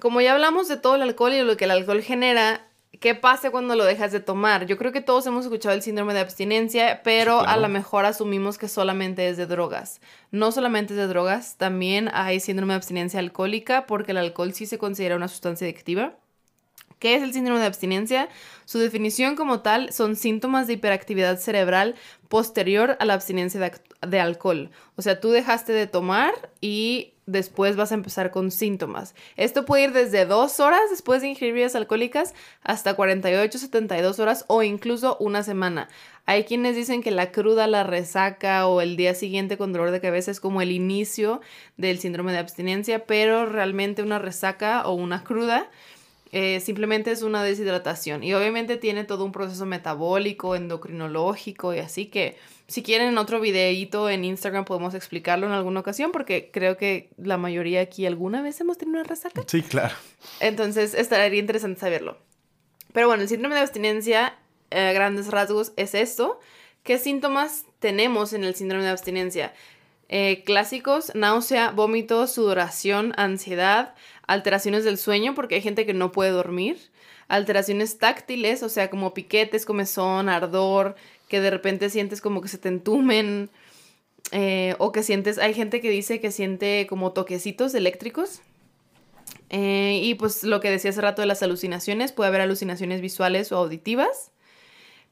como 0.00 0.20
ya 0.20 0.32
hablamos 0.32 0.68
de 0.68 0.76
todo 0.76 0.96
el 0.96 1.02
alcohol 1.02 1.32
y 1.32 1.36
de 1.36 1.44
lo 1.44 1.56
que 1.56 1.64
el 1.64 1.70
alcohol 1.70 2.02
genera, 2.02 2.66
¿qué 3.00 3.14
pasa 3.14 3.50
cuando 3.50 3.76
lo 3.76 3.84
dejas 3.84 4.12
de 4.12 4.20
tomar? 4.20 4.66
Yo 4.66 4.76
creo 4.76 4.92
que 4.92 5.00
todos 5.00 5.26
hemos 5.26 5.44
escuchado 5.44 5.74
el 5.74 5.82
síndrome 5.82 6.14
de 6.14 6.20
abstinencia, 6.20 7.02
pero 7.04 7.40
a 7.40 7.56
lo 7.56 7.68
mejor 7.68 8.04
asumimos 8.04 8.58
que 8.58 8.68
solamente 8.68 9.28
es 9.28 9.36
de 9.36 9.46
drogas. 9.46 10.00
No 10.30 10.52
solamente 10.52 10.94
es 10.94 10.98
de 10.98 11.06
drogas, 11.06 11.56
también 11.56 12.10
hay 12.12 12.40
síndrome 12.40 12.72
de 12.72 12.76
abstinencia 12.76 13.20
alcohólica 13.20 13.86
porque 13.86 14.12
el 14.12 14.18
alcohol 14.18 14.52
sí 14.52 14.66
se 14.66 14.78
considera 14.78 15.16
una 15.16 15.28
sustancia 15.28 15.64
adictiva. 15.64 16.16
¿Qué 17.04 17.16
es 17.16 17.22
el 17.22 17.34
síndrome 17.34 17.60
de 17.60 17.66
abstinencia? 17.66 18.30
Su 18.64 18.78
definición 18.78 19.36
como 19.36 19.60
tal 19.60 19.92
son 19.92 20.16
síntomas 20.16 20.66
de 20.66 20.72
hiperactividad 20.72 21.38
cerebral 21.38 21.96
posterior 22.30 22.96
a 22.98 23.04
la 23.04 23.12
abstinencia 23.12 23.60
de, 24.00 24.20
alcohol. 24.20 24.70
O 24.96 25.02
sea, 25.02 25.20
tú 25.20 25.28
dejaste 25.28 25.74
de 25.74 25.86
tomar 25.86 26.32
y 26.62 27.12
después 27.26 27.76
vas 27.76 27.92
a 27.92 27.96
empezar 27.96 28.30
con 28.30 28.50
síntomas. 28.50 29.14
Esto 29.36 29.66
puede 29.66 29.84
ir 29.84 29.92
desde 29.92 30.24
dos 30.24 30.60
horas 30.60 30.80
después 30.88 31.20
de 31.20 31.28
ingerir 31.28 31.52
bebidas 31.52 31.74
alcohólicas 31.74 32.32
hasta 32.62 32.94
48, 32.94 33.58
72 33.58 34.18
horas 34.18 34.46
o 34.48 34.62
incluso 34.62 35.18
una 35.20 35.42
semana. 35.42 35.90
Hay 36.24 36.44
quienes 36.44 36.74
dicen 36.74 37.02
que 37.02 37.10
la 37.10 37.32
cruda, 37.32 37.66
la 37.66 37.84
resaca 37.84 38.66
o 38.66 38.80
el 38.80 38.96
día 38.96 39.14
siguiente 39.14 39.58
con 39.58 39.74
dolor 39.74 39.90
de 39.90 40.00
cabeza 40.00 40.30
es 40.30 40.40
como 40.40 40.62
el 40.62 40.72
inicio 40.72 41.42
del 41.76 41.98
síndrome 41.98 42.32
de 42.32 42.38
abstinencia, 42.38 43.04
pero 43.04 43.44
realmente 43.44 44.02
una 44.02 44.18
resaca 44.18 44.86
o 44.86 44.94
una 44.94 45.22
cruda 45.22 45.68
eh, 46.32 46.60
simplemente 46.60 47.10
es 47.10 47.22
una 47.22 47.44
deshidratación 47.44 48.24
y 48.24 48.34
obviamente 48.34 48.76
tiene 48.76 49.04
todo 49.04 49.24
un 49.24 49.32
proceso 49.32 49.66
metabólico, 49.66 50.56
endocrinológico 50.56 51.74
y 51.74 51.78
así 51.78 52.06
que 52.06 52.36
si 52.66 52.82
quieren 52.82 53.08
en 53.08 53.18
otro 53.18 53.40
videíto 53.40 54.08
en 54.08 54.24
Instagram 54.24 54.64
podemos 54.64 54.94
explicarlo 54.94 55.46
en 55.46 55.52
alguna 55.52 55.80
ocasión 55.80 56.12
porque 56.12 56.50
creo 56.52 56.76
que 56.76 57.10
la 57.16 57.36
mayoría 57.36 57.80
aquí 57.82 58.06
alguna 58.06 58.42
vez 58.42 58.60
hemos 58.60 58.78
tenido 58.78 58.98
una 58.98 59.08
resaca. 59.08 59.42
Sí, 59.46 59.62
claro. 59.62 59.94
Entonces 60.40 60.94
estaría 60.94 61.38
interesante 61.38 61.78
saberlo. 61.78 62.18
Pero 62.92 63.08
bueno, 63.08 63.22
el 63.22 63.28
síndrome 63.28 63.56
de 63.56 63.60
abstinencia, 63.60 64.38
a 64.70 64.92
grandes 64.92 65.30
rasgos, 65.30 65.72
es 65.76 65.94
esto. 65.94 66.40
¿Qué 66.84 66.98
síntomas 66.98 67.64
tenemos 67.80 68.32
en 68.32 68.44
el 68.44 68.54
síndrome 68.54 68.84
de 68.84 68.90
abstinencia? 68.90 69.52
Eh, 70.08 70.44
clásicos, 70.44 71.14
náusea, 71.14 71.70
vómito, 71.70 72.26
sudoración, 72.26 73.14
ansiedad, 73.16 73.94
alteraciones 74.26 74.84
del 74.84 74.98
sueño, 74.98 75.34
porque 75.34 75.56
hay 75.56 75.62
gente 75.62 75.86
que 75.86 75.94
no 75.94 76.12
puede 76.12 76.30
dormir, 76.30 76.78
alteraciones 77.28 77.98
táctiles, 77.98 78.62
o 78.62 78.68
sea, 78.68 78.90
como 78.90 79.14
piquetes, 79.14 79.66
comezón, 79.66 80.28
ardor, 80.28 80.96
que 81.28 81.40
de 81.40 81.50
repente 81.50 81.90
sientes 81.90 82.20
como 82.20 82.40
que 82.40 82.48
se 82.48 82.58
te 82.58 82.68
entumen, 82.68 83.50
eh, 84.32 84.74
o 84.78 84.92
que 84.92 85.02
sientes, 85.02 85.38
hay 85.38 85.54
gente 85.54 85.80
que 85.80 85.90
dice 85.90 86.20
que 86.20 86.30
siente 86.30 86.86
como 86.88 87.12
toquecitos 87.12 87.74
eléctricos. 87.74 88.40
Eh, 89.50 90.00
y 90.02 90.14
pues 90.14 90.42
lo 90.42 90.60
que 90.60 90.70
decía 90.70 90.90
hace 90.90 91.00
rato 91.00 91.22
de 91.22 91.26
las 91.26 91.42
alucinaciones, 91.42 92.12
puede 92.12 92.28
haber 92.28 92.40
alucinaciones 92.40 93.00
visuales 93.00 93.52
o 93.52 93.56
auditivas. 93.56 94.32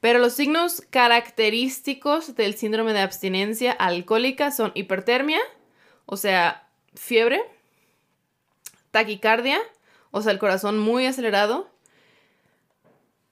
Pero 0.00 0.18
los 0.18 0.32
signos 0.32 0.82
característicos 0.90 2.34
del 2.34 2.54
síndrome 2.54 2.92
de 2.92 3.00
abstinencia 3.00 3.70
alcohólica 3.70 4.50
son 4.50 4.72
hipertermia, 4.74 5.38
o 6.06 6.16
sea, 6.16 6.68
fiebre, 6.94 7.40
taquicardia, 8.92 9.58
o 10.12 10.22
sea, 10.22 10.30
el 10.30 10.38
corazón 10.38 10.78
muy 10.78 11.06
acelerado, 11.06 11.68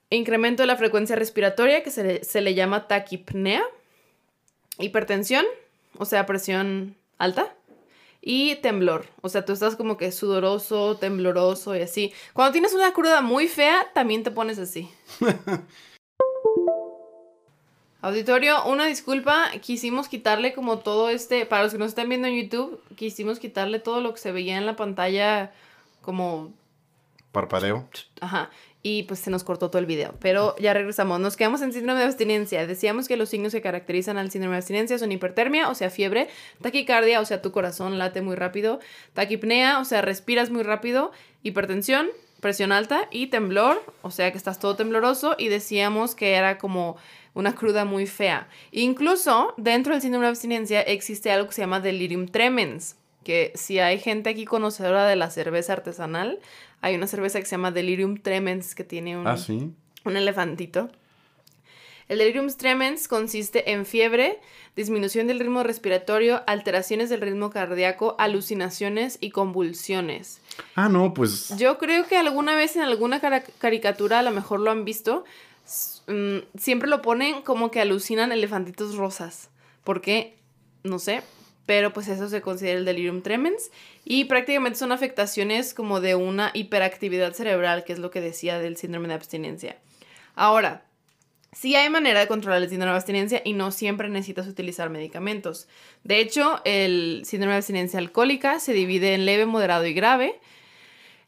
incremento 0.09 0.63
de 0.63 0.67
la 0.67 0.75
frecuencia 0.75 1.15
respiratoria, 1.15 1.83
que 1.83 1.91
se 1.91 2.41
le, 2.41 2.53
llama 2.53 2.87
taquipnea, 2.87 3.63
hipertensión, 4.77 5.45
o 5.97 6.03
sea, 6.03 6.25
presión 6.25 6.97
alta, 7.17 7.55
y 8.21 8.55
temblor. 8.57 9.07
O 9.21 9.29
sea, 9.29 9.45
tú 9.45 9.53
estás 9.53 9.75
como 9.75 9.97
que 9.97 10.11
sudoroso, 10.11 10.97
tembloroso 10.97 11.75
y 11.75 11.81
así. 11.81 12.13
Cuando 12.33 12.51
tienes 12.51 12.73
una 12.73 12.93
cruda 12.93 13.21
muy 13.21 13.47
fea, 13.47 13.87
también 13.93 14.21
te 14.23 14.29
pones 14.29 14.59
así. 14.59 14.89
Auditorio, 18.01 18.65
una 18.65 18.87
disculpa, 18.87 19.51
quisimos 19.61 20.07
quitarle 20.07 20.53
como 20.53 20.79
todo 20.79 21.09
este, 21.09 21.45
para 21.45 21.63
los 21.63 21.71
que 21.71 21.77
nos 21.77 21.89
están 21.89 22.09
viendo 22.09 22.27
en 22.27 22.41
YouTube, 22.41 22.81
quisimos 22.95 23.37
quitarle 23.37 23.79
todo 23.79 24.01
lo 24.01 24.11
que 24.13 24.19
se 24.19 24.31
veía 24.31 24.57
en 24.57 24.65
la 24.65 24.75
pantalla 24.75 25.51
como... 26.01 26.51
Parpadeo. 27.31 27.87
Ajá. 28.19 28.49
Y 28.83 29.03
pues 29.03 29.19
se 29.19 29.29
nos 29.29 29.43
cortó 29.43 29.69
todo 29.69 29.77
el 29.77 29.85
video. 29.85 30.15
Pero 30.19 30.55
ya 30.57 30.73
regresamos. 30.73 31.19
Nos 31.19 31.37
quedamos 31.37 31.61
en 31.61 31.71
síndrome 31.71 31.99
de 31.99 32.07
abstinencia. 32.07 32.65
Decíamos 32.65 33.07
que 33.07 33.15
los 33.15 33.29
signos 33.29 33.53
que 33.53 33.61
caracterizan 33.61 34.17
al 34.17 34.31
síndrome 34.31 34.55
de 34.55 34.57
abstinencia 34.57 34.97
son 34.97 35.11
hipertermia, 35.11 35.69
o 35.69 35.75
sea, 35.75 35.91
fiebre, 35.91 36.27
taquicardia, 36.61 37.21
o 37.21 37.25
sea, 37.25 37.41
tu 37.41 37.51
corazón 37.51 37.99
late 37.99 38.21
muy 38.21 38.35
rápido, 38.35 38.79
taquipnea, 39.13 39.79
o 39.79 39.85
sea, 39.85 40.01
respiras 40.01 40.49
muy 40.49 40.63
rápido, 40.63 41.11
hipertensión, 41.43 42.09
presión 42.41 42.71
alta 42.71 43.07
y 43.11 43.27
temblor, 43.27 43.81
o 44.01 44.09
sea, 44.09 44.31
que 44.31 44.37
estás 44.37 44.59
todo 44.59 44.75
tembloroso. 44.75 45.35
Y 45.37 45.49
decíamos 45.49 46.15
que 46.15 46.33
era 46.33 46.57
como 46.57 46.97
una 47.33 47.55
cruda 47.55 47.85
muy 47.85 48.07
fea. 48.07 48.47
Incluso 48.71 49.53
dentro 49.57 49.93
del 49.93 50.01
síndrome 50.01 50.25
de 50.25 50.29
abstinencia 50.31 50.81
existe 50.81 51.31
algo 51.31 51.47
que 51.47 51.53
se 51.55 51.61
llama 51.61 51.79
delirium 51.79 52.27
tremens, 52.27 52.95
que 53.23 53.51
si 53.55 53.79
hay 53.79 53.99
gente 53.99 54.29
aquí 54.29 54.45
conocedora 54.45 55.05
de 55.07 55.15
la 55.15 55.29
cerveza 55.29 55.73
artesanal, 55.73 56.39
hay 56.81 56.95
una 56.95 57.07
cerveza 57.07 57.39
que 57.39 57.45
se 57.45 57.51
llama 57.51 57.71
delirium 57.71 58.17
tremens 58.17 58.75
que 58.75 58.83
tiene 58.83 59.17
un, 59.17 59.27
Ah, 59.27 59.37
sí. 59.37 59.71
un 60.05 60.17
elefantito. 60.17 60.89
El 62.09 62.17
delirium 62.17 62.49
tremens 62.51 63.07
consiste 63.07 63.71
en 63.71 63.85
fiebre, 63.85 64.39
disminución 64.75 65.27
del 65.27 65.39
ritmo 65.39 65.63
respiratorio, 65.63 66.41
alteraciones 66.45 67.09
del 67.09 67.21
ritmo 67.21 67.51
cardíaco, 67.51 68.15
alucinaciones 68.19 69.17
y 69.21 69.29
convulsiones. 69.31 70.41
Ah, 70.75 70.89
no, 70.89 71.13
pues. 71.13 71.55
Yo 71.57 71.77
creo 71.77 72.05
que 72.07 72.17
alguna 72.17 72.55
vez 72.55 72.75
en 72.75 72.81
alguna 72.81 73.21
caricatura 73.59 74.19
a 74.19 74.23
lo 74.23 74.31
mejor 74.31 74.59
lo 74.59 74.71
han 74.71 74.83
visto. 74.83 75.23
Mm, 76.07 76.57
siempre 76.57 76.89
lo 76.89 77.01
ponen 77.01 77.41
como 77.41 77.71
que 77.71 77.81
alucinan 77.81 78.31
elefantitos 78.31 78.95
rosas. 78.95 79.49
¿Por 79.83 80.01
qué? 80.01 80.37
No 80.83 80.99
sé. 80.99 81.21
Pero 81.65 81.93
pues 81.93 82.07
eso 82.07 82.27
se 82.27 82.41
considera 82.41 82.79
el 82.79 82.85
delirium 82.85 83.21
tremens. 83.21 83.71
Y 84.03 84.25
prácticamente 84.25 84.79
son 84.79 84.91
afectaciones 84.91 85.73
como 85.73 86.01
de 86.01 86.15
una 86.15 86.51
hiperactividad 86.53 87.33
cerebral, 87.33 87.83
que 87.83 87.93
es 87.93 87.99
lo 87.99 88.11
que 88.11 88.21
decía 88.21 88.59
del 88.59 88.77
síndrome 88.77 89.07
de 89.07 89.13
abstinencia. 89.13 89.77
Ahora, 90.35 90.83
sí 91.51 91.75
hay 91.75 91.89
manera 91.89 92.19
de 92.19 92.27
controlar 92.27 92.61
el 92.61 92.69
síndrome 92.69 92.91
de 92.91 92.97
abstinencia 92.97 93.41
y 93.43 93.53
no 93.53 93.71
siempre 93.71 94.09
necesitas 94.09 94.47
utilizar 94.47 94.89
medicamentos. 94.89 95.67
De 96.03 96.19
hecho, 96.19 96.61
el 96.65 97.21
síndrome 97.25 97.53
de 97.53 97.57
abstinencia 97.57 97.99
alcohólica 97.99 98.59
se 98.59 98.73
divide 98.73 99.13
en 99.13 99.25
leve, 99.25 99.45
moderado 99.45 99.85
y 99.85 99.93
grave. 99.93 100.39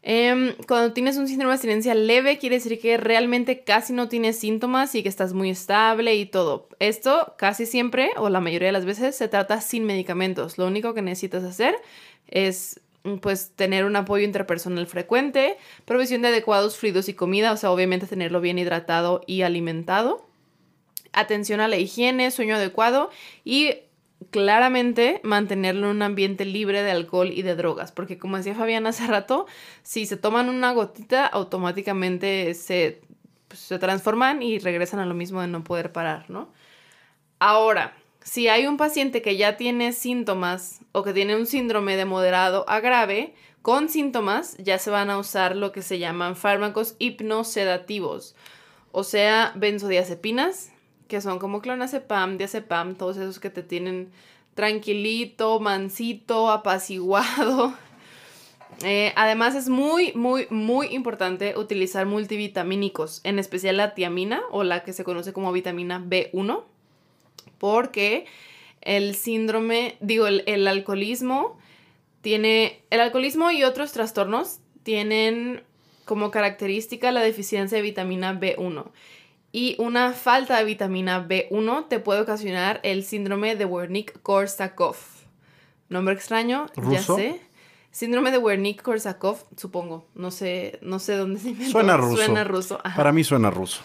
Em, 0.06 0.54
cuando 0.68 0.92
tienes 0.92 1.16
un 1.16 1.30
síndrome 1.30 1.52
de 1.52 1.54
abstinencia 1.54 1.96
leve, 1.96 2.38
quiere 2.38 2.58
decir 2.58 2.78
que 2.78 2.98
realmente 2.98 3.64
casi 3.64 3.94
no 3.94 4.10
tienes 4.10 4.38
síntomas 4.38 4.94
y 4.96 5.02
que 5.02 5.08
estás 5.08 5.32
muy 5.32 5.50
estable 5.50 6.14
y 6.16 6.26
todo. 6.26 6.68
Esto 6.80 7.36
casi 7.38 7.66
siempre, 7.66 8.12
o 8.18 8.28
la 8.28 8.42
mayoría 8.42 8.68
de 8.68 8.74
las 8.74 8.84
veces, 8.84 9.16
se 9.16 9.30
trata 9.30 9.62
sin 9.62 9.86
medicamentos. 9.86 10.58
Lo 10.58 10.68
único 10.68 10.94
que 10.94 11.02
necesitas 11.02 11.46
hacer 11.46 11.76
es 12.28 12.82
mm, 13.06 13.16
pues 13.20 13.52
tener 13.56 13.86
un 13.86 13.96
apoyo 13.96 14.26
interpersonal 14.26 14.88
frecuente, 14.88 15.56
provisión 15.86 16.22
de 16.22 16.28
adecuados 16.28 16.76
fluidos 16.76 17.08
y 17.08 17.14
comida, 17.14 17.54
o 17.54 17.58
sea, 17.58 17.72
obviamente 17.72 18.06
tenerlo 18.06 18.42
bien 18.42 18.60
hidratado 18.60 19.22
y 19.26 19.44
alimentado, 19.44 20.28
atención 21.14 21.62
a 21.62 21.70
la 21.70 21.78
higiene, 21.78 22.30
sueño 22.32 22.56
adecuado 22.56 23.10
y 23.46 23.76
claramente 24.30 25.20
mantenerlo 25.24 25.90
en 25.90 25.98
un 25.98 26.02
ambiente 26.02 26.46
libre 26.46 26.84
de 26.84 26.92
alcohol 26.92 27.32
y 27.32 27.42
de 27.42 27.56
drogas, 27.56 27.92
porque 27.92 28.18
como 28.18 28.38
decía 28.38 28.56
Fabián 28.56 28.88
hace 28.88 29.08
rato, 29.08 29.48
si 29.82 30.06
se 30.06 30.18
toman 30.18 30.50
una 30.50 30.72
gotita, 30.74 31.26
automáticamente 31.26 32.54
se, 32.54 33.02
pues, 33.48 33.62
se 33.62 33.80
transforman 33.80 34.42
y 34.44 34.60
regresan 34.60 35.00
a 35.00 35.06
lo 35.06 35.14
mismo 35.14 35.42
de 35.42 35.48
no 35.48 35.64
poder 35.64 35.92
parar, 35.92 36.30
¿no? 36.30 36.52
Ahora, 37.40 37.96
si 38.22 38.48
hay 38.48 38.68
un 38.68 38.78
paciente 38.78 39.22
que 39.22 39.38
ya 39.38 39.58
tiene 39.58 39.94
síntomas 39.94 40.82
o 40.92 41.04
que 41.04 41.14
tiene 41.14 41.36
un 41.36 41.46
síndrome 41.46 41.96
de 41.96 42.06
moderado 42.06 42.66
a 42.68 42.80
grave, 42.80 43.34
con 43.62 43.88
síntomas 43.88 44.58
ya 44.58 44.78
se 44.78 44.90
van 44.90 45.10
a 45.10 45.18
usar 45.18 45.56
lo 45.56 45.72
que 45.72 45.82
se 45.82 45.98
llaman 45.98 46.36
fármacos 46.36 46.96
hipnosedativos, 47.00 48.36
o 48.92 49.04
sea, 49.06 49.54
benzodiazepinas, 49.56 50.73
que 51.08 51.22
son 51.22 51.40
como 51.40 51.62
clonazepam, 51.62 52.38
diazepam, 52.38 52.96
todos 52.96 53.18
esos 53.18 53.40
que 53.40 53.50
te 53.50 53.64
tienen 53.64 54.12
tranquilito, 54.56 55.60
mansito, 55.60 56.50
apaciguado. 56.52 57.74
Eh, 58.84 59.14
además 59.16 59.54
es 59.54 59.70
muy, 59.70 60.14
muy, 60.14 60.48
muy 60.50 60.88
importante 60.88 61.56
utilizar 61.56 62.08
multivitamínicos, 62.08 63.22
en 63.24 63.38
especial 63.38 63.78
la 63.78 63.94
tiamina 63.94 64.42
o 64.50 64.64
la 64.64 64.84
que 64.84 64.94
se 64.94 65.04
conoce 65.04 65.32
como 65.32 65.52
vitamina 65.52 66.04
B1, 66.04 66.64
porque 67.60 68.26
el 68.82 69.16
síndrome, 69.16 69.96
digo, 70.02 70.26
el, 70.26 70.44
el 70.48 70.68
alcoholismo 70.68 71.58
tiene, 72.22 72.82
el 72.90 73.00
alcoholismo 73.00 73.52
y 73.52 73.64
otros 73.64 73.92
trastornos 73.92 74.60
tienen 74.82 75.62
como 76.06 76.32
característica 76.32 77.12
la 77.12 77.22
deficiencia 77.22 77.78
de 77.78 77.84
vitamina 77.84 78.34
B1. 78.38 78.86
Y 79.56 79.76
una 79.78 80.14
falta 80.14 80.58
de 80.58 80.66
vitamina 80.66 81.28
B1 81.28 81.88
te 81.88 82.00
puede 82.00 82.22
ocasionar 82.22 82.80
el 82.82 83.04
síndrome 83.04 83.56
de 83.56 83.68
Wernicke-Korsakoff. 83.68 84.98
Nombre 85.90 86.16
extraño, 86.16 86.66
¿Ruso? 86.76 86.92
ya 87.20 87.24
sé. 87.24 87.42
Síndrome 87.92 88.32
de 88.32 88.40
Wernicke-Korsakoff, 88.40 89.44
supongo. 89.56 90.08
No 90.16 90.32
sé, 90.32 90.80
no 90.82 90.98
sé 90.98 91.16
dónde 91.16 91.40
se 91.40 91.50
inventó. 91.50 91.72
Suena 91.72 91.96
ruso. 91.98 92.18
Suena 92.18 92.44
ruso. 92.44 92.80
ajá. 92.84 92.96
Para 92.98 93.12
mí 93.12 93.24
suena 93.24 93.52
ruso. 93.52 93.82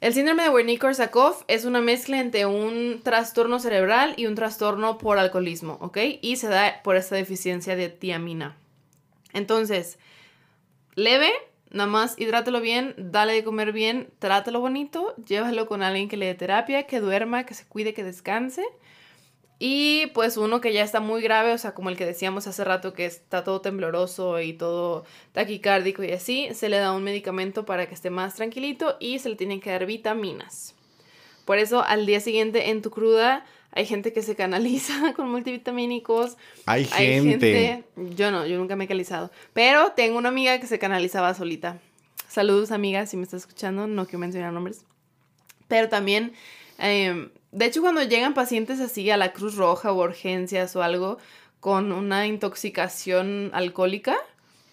El 0.00 0.14
síndrome 0.14 0.44
de 0.44 0.48
Wernicke-Korsakoff 0.48 1.44
es 1.46 1.66
una 1.66 1.82
mezcla 1.82 2.18
entre 2.18 2.46
un 2.46 3.02
trastorno 3.04 3.60
cerebral 3.60 4.14
y 4.16 4.24
un 4.24 4.34
trastorno 4.34 4.96
por 4.96 5.18
alcoholismo, 5.18 5.76
¿ok? 5.82 5.98
Y 6.22 6.36
se 6.36 6.48
da 6.48 6.80
por 6.82 6.96
esta 6.96 7.16
deficiencia 7.16 7.76
de 7.76 7.90
tiamina. 7.90 8.56
Entonces, 9.34 9.98
leve, 10.94 11.30
nada 11.72 11.88
más 11.88 12.18
hidrátelo 12.18 12.60
bien, 12.60 12.94
dale 12.96 13.32
de 13.32 13.44
comer 13.44 13.72
bien, 13.72 14.12
trátalo 14.18 14.60
bonito, 14.60 15.14
llévalo 15.26 15.66
con 15.66 15.82
alguien 15.82 16.08
que 16.08 16.16
le 16.16 16.26
dé 16.26 16.34
terapia, 16.34 16.84
que 16.84 17.00
duerma, 17.00 17.44
que 17.44 17.54
se 17.54 17.66
cuide, 17.66 17.94
que 17.94 18.04
descanse. 18.04 18.64
Y 19.58 20.08
pues 20.08 20.36
uno 20.36 20.60
que 20.60 20.72
ya 20.72 20.82
está 20.82 20.98
muy 20.98 21.22
grave, 21.22 21.52
o 21.52 21.58
sea, 21.58 21.72
como 21.72 21.88
el 21.88 21.96
que 21.96 22.04
decíamos 22.04 22.48
hace 22.48 22.64
rato 22.64 22.92
que 22.94 23.06
está 23.06 23.44
todo 23.44 23.60
tembloroso 23.60 24.40
y 24.40 24.54
todo 24.54 25.04
taquicárdico 25.30 26.02
y 26.02 26.10
así, 26.10 26.48
se 26.52 26.68
le 26.68 26.78
da 26.78 26.92
un 26.92 27.04
medicamento 27.04 27.64
para 27.64 27.86
que 27.86 27.94
esté 27.94 28.10
más 28.10 28.34
tranquilito 28.34 28.96
y 28.98 29.20
se 29.20 29.28
le 29.28 29.36
tienen 29.36 29.60
que 29.60 29.70
dar 29.70 29.86
vitaminas. 29.86 30.74
Por 31.44 31.58
eso 31.58 31.84
al 31.84 32.06
día 32.06 32.20
siguiente 32.20 32.70
en 32.70 32.82
tu 32.82 32.90
cruda 32.90 33.44
hay 33.72 33.86
gente 33.86 34.12
que 34.12 34.22
se 34.22 34.36
canaliza 34.36 35.12
con 35.16 35.30
multivitamínicos. 35.30 36.36
Hay 36.66 36.88
Hay 36.92 37.06
gente. 37.20 37.52
gente, 37.52 37.84
yo 38.14 38.30
no, 38.30 38.46
yo 38.46 38.58
nunca 38.58 38.76
me 38.76 38.84
he 38.84 38.88
canalizado, 38.88 39.30
pero 39.52 39.92
tengo 39.92 40.18
una 40.18 40.28
amiga 40.28 40.60
que 40.60 40.66
se 40.66 40.78
canalizaba 40.78 41.34
solita. 41.34 41.78
Saludos 42.28 42.70
amiga, 42.70 43.06
si 43.06 43.16
me 43.16 43.24
estás 43.24 43.42
escuchando, 43.42 43.86
no 43.86 44.04
quiero 44.04 44.20
mencionar 44.20 44.52
nombres. 44.52 44.84
Pero 45.68 45.88
también, 45.88 46.32
eh, 46.78 47.28
de 47.50 47.64
hecho 47.64 47.80
cuando 47.80 48.02
llegan 48.02 48.34
pacientes 48.34 48.80
así 48.80 49.10
a 49.10 49.16
la 49.16 49.32
Cruz 49.32 49.56
Roja 49.56 49.92
o 49.92 50.02
urgencias 50.02 50.76
o 50.76 50.82
algo 50.82 51.18
con 51.60 51.92
una 51.92 52.26
intoxicación 52.26 53.50
alcohólica, 53.54 54.16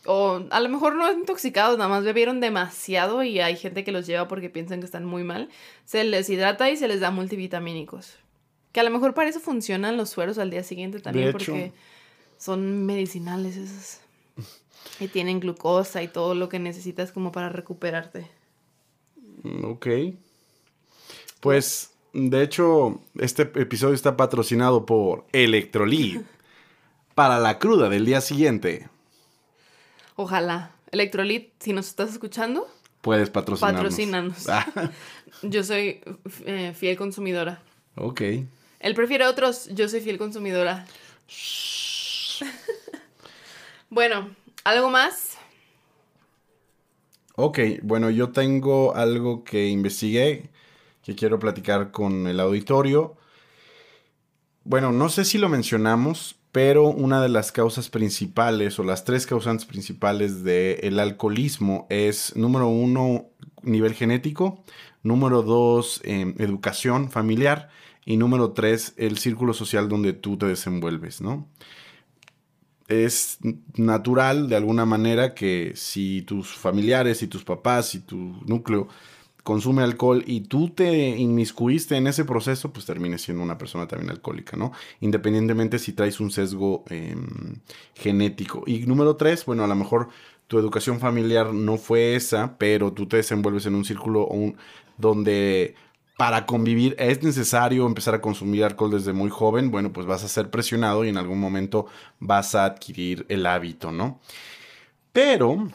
o 0.05 0.41
a 0.49 0.59
lo 0.59 0.69
mejor 0.69 0.95
no 0.95 1.11
intoxicados, 1.11 1.77
nada 1.77 1.89
más 1.89 2.03
bebieron 2.03 2.39
demasiado 2.39 3.23
y 3.23 3.39
hay 3.39 3.55
gente 3.55 3.83
que 3.83 3.91
los 3.91 4.07
lleva 4.07 4.27
porque 4.27 4.49
piensan 4.49 4.79
que 4.79 4.85
están 4.85 5.05
muy 5.05 5.23
mal, 5.23 5.49
se 5.85 6.03
les 6.03 6.29
hidrata 6.29 6.69
y 6.69 6.77
se 6.77 6.87
les 6.87 6.99
da 6.99 7.11
multivitamínicos. 7.11 8.17
Que 8.71 8.79
a 8.79 8.83
lo 8.83 8.91
mejor 8.91 9.13
para 9.13 9.29
eso 9.29 9.39
funcionan 9.39 9.97
los 9.97 10.09
sueros 10.09 10.37
al 10.37 10.51
día 10.51 10.63
siguiente 10.63 10.99
también 10.99 11.31
porque 11.31 11.71
son 12.37 12.85
medicinales 12.85 13.57
esos. 13.57 13.99
Y 14.99 15.07
tienen 15.07 15.39
glucosa 15.39 16.03
y 16.03 16.07
todo 16.07 16.35
lo 16.35 16.49
que 16.49 16.59
necesitas 16.59 17.11
como 17.11 17.31
para 17.31 17.49
recuperarte. 17.49 18.27
Mm, 19.43 19.65
Ok. 19.65 19.87
Pues, 21.39 21.91
de 22.13 22.43
hecho, 22.43 22.99
este 23.17 23.43
episodio 23.43 23.95
está 23.95 24.17
patrocinado 24.17 24.85
por 24.85 25.25
Electrolit. 25.31 26.21
Para 27.15 27.39
la 27.39 27.59
cruda 27.59 27.89
del 27.89 28.05
día 28.05 28.21
siguiente, 28.21 28.87
Ojalá. 30.15 30.71
Electrolit, 30.91 31.51
si 31.59 31.71
nos 31.73 31.87
estás 31.87 32.11
escuchando, 32.11 32.67
puedes 33.01 33.29
patrocinarnos. 33.29 33.79
Patrocínanos. 33.79 34.49
Ah, 34.49 34.65
yo 35.43 35.63
soy 35.63 36.01
eh, 36.45 36.73
fiel 36.75 36.97
consumidora. 36.97 37.61
ok. 37.95 38.21
Él 38.79 38.95
prefiere 38.95 39.27
otros, 39.27 39.67
yo 39.73 39.89
soy 39.89 40.01
fiel 40.01 40.17
consumidora. 40.17 40.85
Bueno, 43.91 44.35
¿algo 44.65 44.91
más? 44.91 45.35
Ok, 47.35 47.59
bueno, 47.81 48.11
yo 48.11 48.29
tengo 48.29 48.95
algo 48.95 49.43
que 49.43 49.67
investigué, 49.67 50.51
que 51.01 51.15
quiero 51.15 51.39
platicar 51.39 51.89
con 51.89 52.27
el 52.27 52.39
auditorio. 52.39 53.17
Bueno, 54.63 54.91
no 54.91 55.09
sé 55.09 55.25
si 55.25 55.39
lo 55.39 55.49
mencionamos, 55.49 56.35
pero 56.51 56.83
una 56.89 57.19
de 57.19 57.29
las 57.29 57.51
causas 57.51 57.89
principales 57.89 58.77
o 58.77 58.83
las 58.83 59.05
tres 59.05 59.25
causantes 59.25 59.65
principales 59.65 60.43
del 60.43 60.99
alcoholismo 60.99 61.87
es, 61.89 62.35
número 62.35 62.67
uno, 62.67 63.25
nivel 63.63 63.95
genético, 63.95 64.63
número 65.01 65.41
dos, 65.41 65.99
em, 66.03 66.35
educación 66.37 67.09
familiar 67.09 67.69
y 68.09 68.17
número 68.17 68.53
tres, 68.53 68.93
el 68.97 69.19
círculo 69.19 69.53
social 69.53 69.87
donde 69.87 70.13
tú 70.13 70.35
te 70.35 70.47
desenvuelves, 70.47 71.21
¿no? 71.21 71.47
es 72.87 73.37
natural 73.75 74.49
de 74.49 74.55
alguna 74.55 74.83
manera 74.83 75.35
que 75.35 75.73
si 75.75 76.23
tus 76.23 76.55
familiares 76.55 77.21
y 77.21 77.27
tus 77.27 77.43
papás 77.43 77.93
y 77.93 77.99
tu 77.99 78.17
núcleo 78.47 78.87
consume 79.43 79.83
alcohol 79.83 80.23
y 80.25 80.41
tú 80.41 80.69
te 80.69 81.09
inmiscuiste 81.09 81.97
en 81.97 82.07
ese 82.07 82.25
proceso, 82.25 82.73
pues 82.73 82.87
termines 82.87 83.21
siendo 83.21 83.43
una 83.43 83.59
persona 83.59 83.87
también 83.87 84.09
alcohólica, 84.09 84.57
¿no? 84.57 84.71
Independientemente 85.01 85.77
si 85.77 85.93
traes 85.93 86.19
un 86.19 86.31
sesgo 86.31 86.83
em, 86.89 87.59
genético. 87.93 88.63
Y 88.65 88.79
número 88.87 89.17
tres, 89.17 89.45
bueno, 89.45 89.63
a 89.63 89.67
lo 89.67 89.75
mejor 89.75 90.09
tu 90.47 90.57
educación 90.57 90.99
familiar 90.99 91.53
no 91.53 91.77
fue 91.77 92.15
esa, 92.15 92.57
pero 92.57 92.91
tú 92.91 93.05
te 93.05 93.17
desenvuelves 93.17 93.67
en 93.67 93.75
un 93.75 93.85
círculo 93.85 94.27
donde 94.97 95.75
para 96.19 96.45
convivir 96.45 96.97
es 96.99 97.23
necesario 97.23 97.87
empezar 97.87 98.13
a 98.13 98.19
consumir 98.19 98.65
alcohol 98.65 98.91
desde 98.91 99.13
muy 99.13 99.29
joven, 99.29 99.71
bueno, 99.71 99.93
pues 99.93 100.05
vas 100.05 100.21
a 100.25 100.27
ser 100.27 100.49
presionado 100.49 101.05
y 101.05 101.07
en 101.07 101.15
algún 101.15 101.39
momento 101.39 101.85
vas 102.19 102.55
a 102.55 102.65
adquirir 102.65 103.25
el 103.29 103.45
hábito, 103.45 103.93
¿no? 103.93 104.19
Pero 105.13 105.69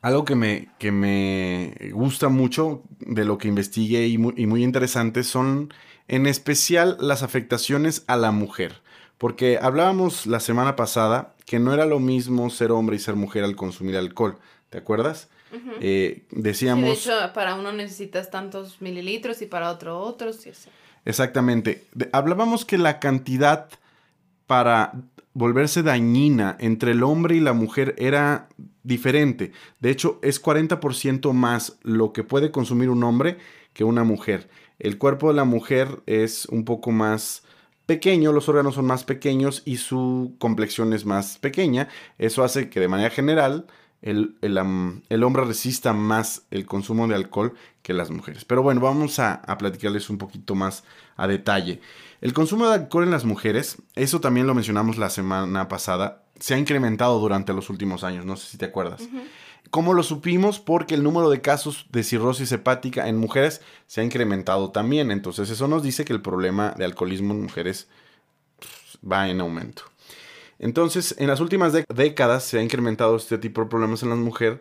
algo 0.00 0.24
que 0.24 0.36
me, 0.36 0.68
que 0.78 0.92
me 0.92 1.74
gusta 1.92 2.28
mucho 2.28 2.84
de 3.00 3.24
lo 3.24 3.36
que 3.36 3.48
investigué 3.48 4.06
y 4.06 4.16
muy, 4.16 4.32
y 4.36 4.46
muy 4.46 4.62
interesante 4.62 5.24
son 5.24 5.74
en 6.06 6.28
especial 6.28 6.96
las 7.00 7.24
afectaciones 7.24 8.04
a 8.06 8.16
la 8.16 8.30
mujer. 8.30 8.80
Porque 9.18 9.58
hablábamos 9.60 10.28
la 10.28 10.38
semana 10.38 10.76
pasada 10.76 11.34
que 11.46 11.58
no 11.58 11.74
era 11.74 11.84
lo 11.84 11.98
mismo 11.98 12.48
ser 12.50 12.70
hombre 12.70 12.94
y 12.94 13.00
ser 13.00 13.16
mujer 13.16 13.42
al 13.42 13.56
consumir 13.56 13.96
alcohol, 13.96 14.38
¿te 14.70 14.78
acuerdas? 14.78 15.28
Eh, 15.80 16.26
decíamos... 16.30 16.84
de 16.84 16.92
hecho, 16.92 17.32
para 17.34 17.54
uno 17.54 17.72
necesitas 17.72 18.30
tantos 18.30 18.80
mililitros 18.80 19.42
y 19.42 19.46
para 19.46 19.70
otro 19.70 19.98
otros. 19.98 20.46
Exactamente. 21.04 21.86
hablábamos 22.12 22.64
que 22.64 22.78
la 22.78 22.98
cantidad 22.98 23.68
para 24.46 24.92
volverse 25.32 25.82
dañina 25.82 26.56
entre 26.58 26.92
el 26.92 27.02
hombre 27.02 27.36
y 27.36 27.40
la 27.40 27.52
mujer 27.52 27.94
era 27.98 28.48
diferente. 28.82 29.52
De 29.80 29.90
hecho, 29.90 30.18
es 30.22 30.42
40% 30.42 31.32
más 31.32 31.78
lo 31.82 32.12
que 32.12 32.24
puede 32.24 32.50
consumir 32.50 32.90
un 32.90 33.04
hombre 33.04 33.38
que 33.72 33.84
una 33.84 34.04
mujer. 34.04 34.48
El 34.78 34.98
cuerpo 34.98 35.28
de 35.28 35.34
la 35.34 35.44
mujer 35.44 36.02
es 36.06 36.46
un 36.46 36.64
poco 36.64 36.90
más 36.90 37.44
pequeño, 37.86 38.32
los 38.32 38.48
órganos 38.48 38.74
son 38.74 38.86
más 38.86 39.04
pequeños 39.04 39.62
y 39.64 39.76
su 39.76 40.34
complexión 40.38 40.92
es 40.92 41.04
más 41.04 41.38
pequeña. 41.38 41.88
Eso 42.18 42.44
hace 42.44 42.68
que 42.68 42.80
de 42.80 42.88
manera 42.88 43.10
general 43.10 43.66
el, 44.02 45.22
hombre 45.24 45.44
resista 45.44 45.92
más 45.92 46.42
el 46.50 46.66
consumo 46.66 47.08
de 47.08 47.14
alcohol 47.14 47.54
que 47.82 47.92
las 47.92 48.10
mujeres. 48.10 48.44
Pero 48.44 48.62
bueno, 48.62 48.80
vamos 48.80 49.18
a, 49.18 49.42
platicarles 49.58 50.10
un 50.10 50.18
poquito 50.18 50.54
más 50.54 50.84
a 51.16 51.26
detalle. 51.26 51.80
El 52.20 52.32
consumo 52.32 52.68
de 52.68 52.74
alcohol 52.74 53.04
en 53.04 53.10
las 53.10 53.24
mujeres, 53.24 53.78
eso 53.94 54.20
también 54.20 54.46
lo 54.46 54.54
mencionamos 54.54 54.98
la 54.98 55.10
semana 55.10 55.68
pasada, 55.68 56.22
se 56.38 56.54
ha 56.54 56.58
incrementado 56.58 57.18
durante 57.18 57.52
los 57.52 57.70
últimos 57.70 58.04
años, 58.04 58.24
no 58.24 58.36
sé 58.36 58.46
si 58.48 58.58
te 58.58 58.66
acuerdas. 58.66 59.08
¿Cómo 59.70 59.92
lo 59.92 60.02
supimos? 60.02 60.60
Porque 60.60 60.94
el 60.94 61.02
número 61.02 61.28
de 61.28 61.42
casos 61.42 61.86
de 61.90 62.02
cirrosis 62.02 62.50
hepática 62.52 63.08
en 63.08 63.18
mujeres 63.18 63.60
se 63.86 64.00
ha 64.00 64.04
incrementado 64.04 64.70
también. 64.70 65.10
Entonces 65.10 65.50
eso 65.50 65.68
nos 65.68 65.82
dice 65.82 66.04
que 66.04 66.12
el 66.12 66.22
problema 66.22 66.74
de 66.76 66.86
alcoholismo 66.86 67.34
en 67.34 67.42
mujeres 67.42 67.88
pues, 68.58 68.98
va 69.04 69.28
en 69.28 69.40
aumento. 69.40 69.82
Entonces, 70.58 71.14
en 71.18 71.28
las 71.28 71.40
últimas 71.40 71.72
décadas 71.72 72.44
se 72.44 72.58
ha 72.58 72.62
incrementado 72.62 73.16
este 73.16 73.38
tipo 73.38 73.60
de 73.60 73.68
problemas 73.68 74.02
en 74.02 74.10
las 74.10 74.18
mujeres 74.18 74.60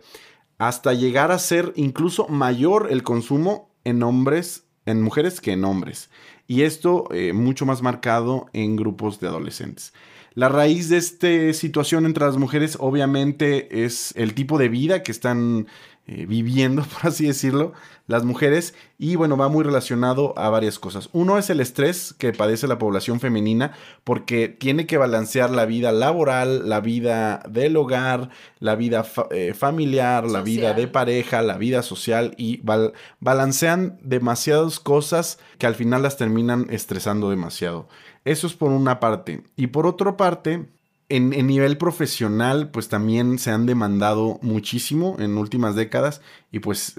hasta 0.57 0.93
llegar 0.93 1.31
a 1.31 1.39
ser 1.39 1.73
incluso 1.75 2.27
mayor 2.27 2.87
el 2.91 3.03
consumo 3.03 3.69
en 3.83 4.03
hombres, 4.03 4.65
en 4.85 5.01
mujeres 5.01 5.41
que 5.41 5.53
en 5.53 5.65
hombres. 5.65 6.09
Y 6.47 6.63
esto 6.63 7.07
eh, 7.11 7.33
mucho 7.33 7.65
más 7.65 7.81
marcado 7.81 8.47
en 8.53 8.75
grupos 8.75 9.19
de 9.19 9.27
adolescentes. 9.27 9.93
La 10.33 10.49
raíz 10.49 10.89
de 10.89 10.97
esta 10.97 11.53
situación 11.53 12.05
entre 12.05 12.25
las 12.25 12.37
mujeres 12.37 12.77
obviamente 12.79 13.83
es 13.83 14.13
el 14.15 14.35
tipo 14.35 14.57
de 14.57 14.69
vida 14.69 15.01
que 15.01 15.11
están 15.11 15.67
eh, 16.09 16.25
viviendo, 16.25 16.83
por 17.01 17.11
así 17.11 17.27
decirlo, 17.27 17.73
las 18.07 18.23
mujeres. 18.23 18.73
Y 18.97 19.17
bueno, 19.17 19.35
va 19.35 19.49
muy 19.49 19.65
relacionado 19.65 20.33
a 20.37 20.49
varias 20.49 20.79
cosas. 20.79 21.09
Uno 21.11 21.37
es 21.37 21.49
el 21.49 21.59
estrés 21.59 22.15
que 22.17 22.31
padece 22.31 22.65
la 22.65 22.77
población 22.77 23.19
femenina 23.19 23.73
porque 24.05 24.47
tiene 24.47 24.85
que 24.85 24.97
balancear 24.97 25.49
la 25.51 25.65
vida 25.65 25.91
laboral, 25.91 26.69
la 26.69 26.79
vida 26.79 27.43
del 27.49 27.75
hogar, 27.75 28.29
la 28.59 28.75
vida 28.75 29.05
eh, 29.31 29.53
familiar, 29.53 30.25
la 30.25 30.41
vida 30.41 30.73
de 30.73 30.87
pareja, 30.87 31.41
la 31.41 31.57
vida 31.57 31.83
social 31.83 32.33
y 32.37 32.61
balancean 33.19 33.99
demasiadas 34.01 34.79
cosas 34.79 35.39
que 35.57 35.67
al 35.67 35.75
final 35.75 36.03
las 36.03 36.15
terminan 36.15 36.67
estresando 36.69 37.29
demasiado. 37.29 37.89
Eso 38.23 38.47
es 38.47 38.53
por 38.53 38.71
una 38.71 39.01
parte. 39.01 39.43
Y 39.57 39.67
por 39.67 39.85
otra 39.85 40.15
parte, 40.15 40.67
en, 41.09 41.29
nivel 41.47 41.77
profesional, 41.77 42.69
pues 42.71 42.89
también 42.89 43.39
se 43.39 43.51
han 43.51 43.65
demandado 43.65 44.39
muchísimo 44.41 45.15
en 45.19 45.37
últimas 45.37 45.75
décadas 45.75 46.21
y 46.51 46.59
pues 46.59 46.95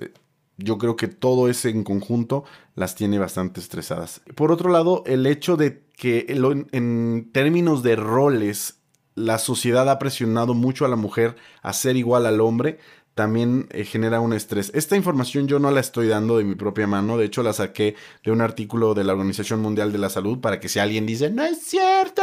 yo 0.56 0.78
creo 0.78 0.96
que 0.96 1.08
todo 1.08 1.48
ese 1.48 1.70
en 1.70 1.84
conjunto 1.84 2.44
las 2.74 2.94
tiene 2.94 3.18
bastante 3.18 3.60
estresadas. 3.60 4.22
Por 4.34 4.50
otro 4.50 4.70
lado, 4.70 5.02
el 5.06 5.26
hecho 5.26 5.56
de 5.56 5.84
que 5.96 6.26
en 6.72 7.30
términos 7.32 7.82
de 7.82 7.96
roles, 7.96 8.78
la 9.14 9.38
sociedad 9.38 9.88
ha 9.90 9.98
presionado 9.98 10.54
mucho 10.54 10.84
a 10.84 10.88
la 10.88 10.96
mujer 10.96 11.36
a 11.62 11.72
ser 11.72 11.96
igual 11.96 12.24
al 12.24 12.40
hombre, 12.40 12.78
también 13.18 13.66
eh, 13.72 13.84
genera 13.84 14.20
un 14.20 14.32
estrés. 14.32 14.70
Esta 14.76 14.94
información 14.94 15.48
yo 15.48 15.58
no 15.58 15.72
la 15.72 15.80
estoy 15.80 16.06
dando 16.06 16.38
de 16.38 16.44
mi 16.44 16.54
propia 16.54 16.86
mano, 16.86 17.18
de 17.18 17.24
hecho 17.24 17.42
la 17.42 17.52
saqué 17.52 17.96
de 18.22 18.30
un 18.30 18.40
artículo 18.40 18.94
de 18.94 19.02
la 19.02 19.12
Organización 19.12 19.60
Mundial 19.60 19.90
de 19.90 19.98
la 19.98 20.08
Salud 20.08 20.38
para 20.38 20.60
que 20.60 20.68
si 20.68 20.78
alguien 20.78 21.04
dice, 21.04 21.28
no 21.28 21.42
es 21.42 21.60
cierto, 21.60 22.22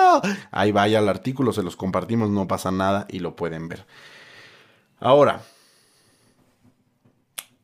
ahí 0.52 0.72
vaya 0.72 1.00
el 1.00 1.10
artículo, 1.10 1.52
se 1.52 1.64
los 1.64 1.76
compartimos, 1.76 2.30
no 2.30 2.48
pasa 2.48 2.72
nada 2.72 3.08
y 3.10 3.20
lo 3.20 3.36
pueden 3.36 3.68
ver. 3.68 3.86
Ahora, 5.02 5.42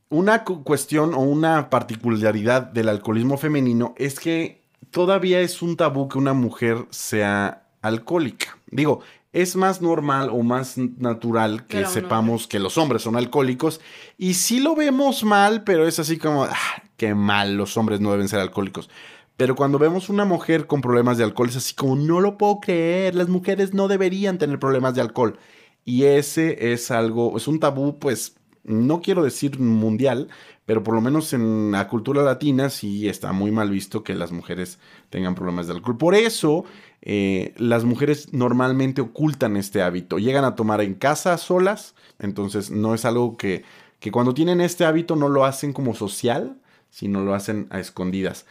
una 0.10 0.44
cuestión 0.44 1.14
o 1.14 1.20
una 1.20 1.70
particularidad 1.70 2.64
del 2.64 2.90
alcoholismo 2.90 3.38
femenino 3.38 3.96
es 3.98 4.20
que 4.20 4.62
todavía 4.90 5.40
es 5.40 5.62
un 5.62 5.78
tabú 5.78 6.10
que 6.10 6.18
una 6.18 6.34
mujer 6.34 6.86
sea 6.90 7.64
alcohólica. 7.82 8.58
Digo, 8.68 9.00
es 9.34 9.56
más 9.56 9.82
normal 9.82 10.30
o 10.30 10.44
más 10.44 10.78
natural 10.78 11.66
que 11.66 11.86
sepamos 11.86 12.48
que 12.48 12.60
los 12.60 12.78
hombres 12.78 13.02
son 13.02 13.16
alcohólicos. 13.16 13.80
Y 14.18 14.34
sí 14.34 14.60
lo 14.60 14.76
vemos 14.76 15.24
mal, 15.24 15.64
pero 15.64 15.88
es 15.88 16.00
así 16.00 16.18
como, 16.18 16.44
ah, 16.44 16.84
qué 16.98 17.16
mal, 17.16 17.56
los 17.56 17.78
hombres 17.78 18.02
no 18.02 18.12
deben 18.12 18.28
ser 18.28 18.40
alcohólicos. 18.40 18.90
Pero 19.38 19.56
cuando 19.56 19.80
vemos 19.80 20.10
una 20.10 20.26
mujer 20.26 20.68
con 20.68 20.82
problemas 20.82 21.18
de 21.18 21.24
alcohol, 21.24 21.50
es 21.50 21.56
así 21.56 21.74
como, 21.74 21.96
no 21.96 22.20
lo 22.20 22.38
puedo 22.38 22.60
creer, 22.60 23.16
las 23.16 23.30
mujeres 23.30 23.74
no 23.74 23.88
deberían 23.88 24.38
tener 24.38 24.60
problemas 24.60 24.96
de 24.96 25.02
alcohol. 25.02 25.40
Y 25.86 26.04
ese 26.04 26.74
es 26.74 26.92
algo, 26.92 27.36
es 27.38 27.48
un 27.48 27.60
tabú, 27.60 27.98
pues, 27.98 28.36
no 28.64 29.02
quiero 29.02 29.24
decir 29.24 29.60
mundial, 29.60 30.28
pero 30.66 30.84
por 30.84 30.94
lo 30.94 31.02
menos 31.02 31.34
en 31.34 31.72
la 31.72 31.88
cultura 31.88 32.22
latina 32.22 32.70
sí 32.70 33.10
está 33.10 33.32
muy 33.32 33.52
mal 33.52 33.70
visto 33.72 34.04
que 34.04 34.14
las 34.14 34.32
mujeres 34.32 34.78
tengan 35.10 35.36
problemas 35.36 35.68
de 35.68 35.74
alcohol. 35.74 35.98
Por 35.98 36.14
eso 36.14 36.66
eh, 37.02 37.54
las 37.58 37.84
mujeres 37.84 38.32
normalmente 38.32 39.02
ocultan 39.02 39.58
este 39.58 39.82
hábito, 39.82 40.20
llegan 40.20 40.46
a 40.46 40.56
tomar 40.56 40.82
en 40.82 40.94
casa 40.94 41.38
solas, 41.38 41.96
entonces 42.20 42.70
no 42.70 42.94
es 42.94 43.06
algo 43.06 43.38
que, 43.38 43.64
que 44.00 44.12
cuando 44.12 44.34
tienen 44.34 44.62
este 44.62 44.86
hábito 44.86 45.16
no 45.16 45.28
lo 45.28 45.46
hacen 45.46 45.74
como 45.74 45.96
social, 45.96 46.58
sino 46.92 47.22
lo 47.24 47.34
hacen 47.34 47.68
a 47.72 47.80
escondidas. 47.80 48.46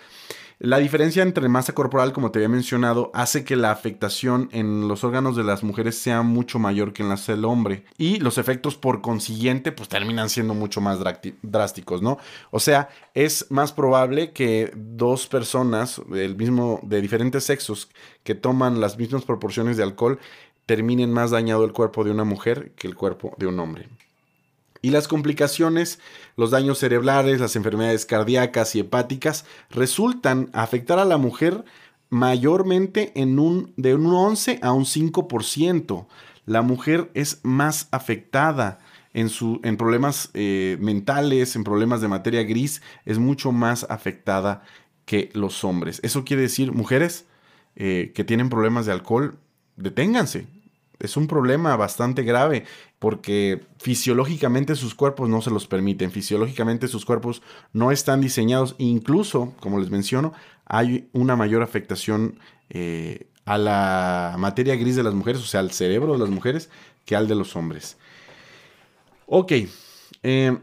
La 0.63 0.77
diferencia 0.77 1.23
entre 1.23 1.49
masa 1.49 1.73
corporal, 1.73 2.13
como 2.13 2.31
te 2.31 2.39
había 2.39 2.51
mencionado, 2.51 3.11
hace 3.15 3.45
que 3.45 3.57
la 3.57 3.71
afectación 3.71 4.51
en 4.53 4.89
los 4.89 5.05
órganos 5.05 5.35
de 5.35 5.43
las 5.43 5.63
mujeres 5.63 5.97
sea 5.97 6.21
mucho 6.21 6.59
mayor 6.59 6.93
que 6.93 7.03
en 7.03 7.09
las 7.09 7.27
del 7.27 7.47
hombre. 7.47 7.85
Y 7.97 8.19
los 8.19 8.37
efectos, 8.37 8.77
por 8.77 9.01
consiguiente, 9.01 9.73
pues 9.73 9.89
terminan 9.89 10.29
siendo 10.29 10.53
mucho 10.53 10.83
más 10.83 10.99
drásticos, 11.41 12.03
¿no? 12.03 12.19
O 12.51 12.61
sea, 12.61 12.91
es 13.15 13.47
más 13.51 13.73
probable 13.73 14.33
que 14.33 14.71
dos 14.77 15.29
personas 15.29 16.03
del 16.11 16.37
mismo, 16.37 16.79
de 16.83 17.01
diferentes 17.01 17.45
sexos 17.45 17.89
que 18.23 18.35
toman 18.35 18.83
las 18.83 18.99
mismas 18.99 19.25
proporciones 19.25 19.79
de 19.79 19.85
alcohol 19.85 20.19
terminen 20.67 21.11
más 21.11 21.31
dañado 21.31 21.65
el 21.65 21.73
cuerpo 21.73 22.05
de 22.05 22.11
una 22.11 22.25
mujer 22.25 22.73
que 22.77 22.87
el 22.87 22.97
cuerpo 22.97 23.35
de 23.39 23.47
un 23.47 23.59
hombre. 23.61 23.89
Y 24.83 24.91
las 24.91 25.09
complicaciones, 25.09 25.99
los 26.37 26.51
daños 26.51 26.79
cerebrales, 26.79 27.41
las 27.41 27.57
enfermedades 27.57 28.07
cardíacas 28.07 28.75
y 28.75 28.81
hepáticas 28.81 29.45
resultan 29.71 30.51
afectar 30.53 30.99
a 30.99 31.05
la 31.05 31.19
mujer 31.19 31.65
mayormente 32.09 33.13
en 33.15 33.39
un, 33.39 33.73
de 33.77 33.95
un 33.95 34.07
11 34.07 34.59
a 34.63 34.73
un 34.73 34.85
5%. 34.85 36.07
la 36.47 36.63
mujer 36.63 37.11
es 37.15 37.41
más 37.45 37.89
afectada 37.93 38.81
en, 39.13 39.29
su, 39.29 39.61
en 39.63 39.77
problemas 39.77 40.31
eh, 40.35 40.77
mentales, 40.81 41.57
en 41.57 41.65
problemas 41.65 42.01
de 42.01 42.09
materia 42.09 42.43
gris, 42.43 42.83
es 43.05 43.19
mucho 43.19 43.53
más 43.53 43.87
afectada 43.89 44.63
que 45.05 45.31
los 45.35 45.65
hombres. 45.65 46.01
Eso 46.03 46.25
quiere 46.25 46.43
decir, 46.43 46.73
mujeres 46.73 47.27
eh, 47.77 48.13
que 48.15 48.25
tienen 48.25 48.49
problemas 48.49 48.87
de 48.87 48.93
alcohol, 48.93 49.39
deténganse. 49.77 50.47
Es 50.99 51.17
un 51.17 51.27
problema 51.27 51.77
bastante 51.77 52.23
grave 52.23 52.65
porque 53.01 53.63
fisiológicamente 53.79 54.77
sus 54.77 54.95
cuerpos 54.95 55.29
no 55.29 55.41
se 55.41 55.51
los 55.51 55.67
permiten, 55.67 56.13
fisiológicamente 56.13 56.87
sus 56.87 57.07
cuerpos 57.07 57.43
no 57.73 57.91
están 57.91 58.21
diseñados, 58.21 58.77
incluso, 58.79 59.55
como 59.59 59.81
les 59.81 59.91
menciono, 59.91 60.35
hay 60.67 61.09
una 61.13 61.35
mayor 61.35 61.63
afectación 61.63 62.39
eh, 62.69 63.27
a 63.47 63.57
la 63.57 64.37
materia 64.39 64.77
gris 64.77 64.97
de 64.97 65.03
las 65.03 65.15
mujeres, 65.15 65.41
o 65.41 65.47
sea, 65.47 65.61
al 65.61 65.73
cerebro 65.73 66.13
de 66.13 66.19
las 66.19 66.29
mujeres, 66.29 66.69
que 67.07 67.17
al 67.17 67.27
de 67.27 67.35
los 67.35 67.57
hombres. 67.57 67.97
Ok. 69.27 69.53
Eh, 70.23 70.59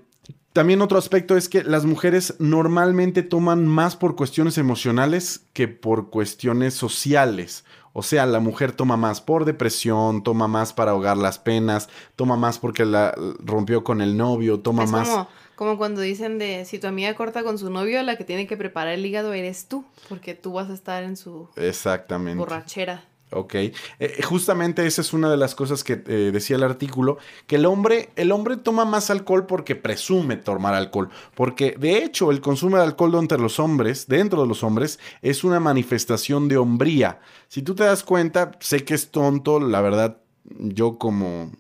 también 0.58 0.82
otro 0.82 0.98
aspecto 0.98 1.38
es 1.38 1.50
que 1.50 1.64
las 1.64 1.86
mujeres 1.86 2.34
normalmente 2.40 3.22
toman 3.22 3.68
más 3.68 3.96
por 3.96 4.16
cuestiones 4.16 4.58
emocionales 4.58 5.46
que 5.54 5.68
por 5.68 6.10
cuestiones 6.10 6.74
sociales. 6.74 7.64
O 7.94 8.02
sea, 8.02 8.26
la 8.26 8.40
mujer 8.40 8.72
toma 8.72 8.98
más 8.98 9.22
por 9.22 9.46
depresión, 9.46 10.24
toma 10.24 10.48
más 10.48 10.74
para 10.74 10.94
ahogar 10.94 11.16
las 11.16 11.38
penas, 11.38 11.90
toma 12.16 12.38
más 12.38 12.58
porque 12.58 12.86
la 12.86 13.14
rompió 13.38 13.84
con 13.84 14.02
el 14.02 14.18
novio, 14.18 14.60
toma 14.60 14.88
más... 14.88 15.08
Como, 15.08 15.28
como 15.54 15.78
cuando 15.78 16.02
dicen 16.02 16.40
de 16.40 16.66
si 16.66 16.80
tu 16.80 16.88
amiga 16.88 17.14
corta 17.14 17.44
con 17.44 17.60
su 17.60 17.70
novio, 17.70 18.02
la 18.02 18.18
que 18.18 18.24
tiene 18.24 18.48
que 18.48 18.58
preparar 18.58 18.96
el 18.96 19.06
hígado 19.06 19.34
eres 19.34 19.68
tú, 19.68 19.86
porque 20.10 20.34
tú 20.34 20.54
vas 20.54 20.72
a 20.72 20.74
estar 20.74 21.04
en 21.04 21.18
su 21.18 21.50
Exactamente. 21.56 22.40
borrachera. 22.40 23.06
Ok. 23.32 23.56
Eh, 23.56 23.74
eh, 24.00 24.22
justamente 24.24 24.86
esa 24.86 25.02
es 25.02 25.12
una 25.12 25.30
de 25.30 25.36
las 25.36 25.54
cosas 25.54 25.84
que 25.84 26.02
eh, 26.08 26.32
decía 26.32 26.56
el 26.56 26.64
artículo, 26.64 27.18
que 27.46 27.58
el 27.58 27.66
hombre, 27.66 28.10
el 28.16 28.32
hombre 28.32 28.56
toma 28.56 28.86
más 28.86 29.10
alcohol 29.10 29.46
porque 29.46 29.76
presume 29.76 30.38
tomar 30.38 30.74
alcohol, 30.74 31.10
porque 31.36 31.76
de 31.78 32.04
hecho 32.04 32.32
el 32.32 32.40
consumo 32.40 32.78
de 32.78 32.84
alcohol 32.84 33.16
entre 33.16 33.38
los 33.38 33.60
hombres, 33.60 34.08
dentro 34.08 34.42
de 34.42 34.48
los 34.48 34.64
hombres, 34.64 35.00
es 35.22 35.44
una 35.44 35.60
manifestación 35.60 36.48
de 36.48 36.58
hombría. 36.58 37.20
Si 37.50 37.62
tú 37.62 37.76
te 37.76 37.84
das 37.84 38.04
cuenta, 38.04 38.52
sé 38.62 38.86
que 38.86 38.94
es 38.94 39.12
tonto, 39.12 39.60
la 39.60 39.82
verdad, 39.82 40.22
yo 40.60 40.98
como 40.98 41.52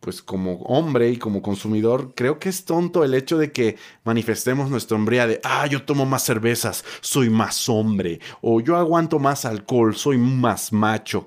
pues 0.00 0.22
como 0.22 0.54
hombre 0.62 1.10
y 1.10 1.18
como 1.18 1.42
consumidor, 1.42 2.14
creo 2.16 2.38
que 2.38 2.48
es 2.48 2.64
tonto 2.64 3.04
el 3.04 3.14
hecho 3.14 3.36
de 3.38 3.52
que 3.52 3.76
manifestemos 4.02 4.70
nuestra 4.70 4.96
hombría 4.96 5.26
de, 5.26 5.40
ah, 5.44 5.66
yo 5.66 5.84
tomo 5.84 6.06
más 6.06 6.24
cervezas, 6.24 6.84
soy 7.00 7.28
más 7.28 7.68
hombre, 7.68 8.20
o 8.40 8.60
yo 8.60 8.76
aguanto 8.76 9.18
más 9.18 9.44
alcohol, 9.44 9.94
soy 9.94 10.16
más 10.16 10.72
macho. 10.72 11.26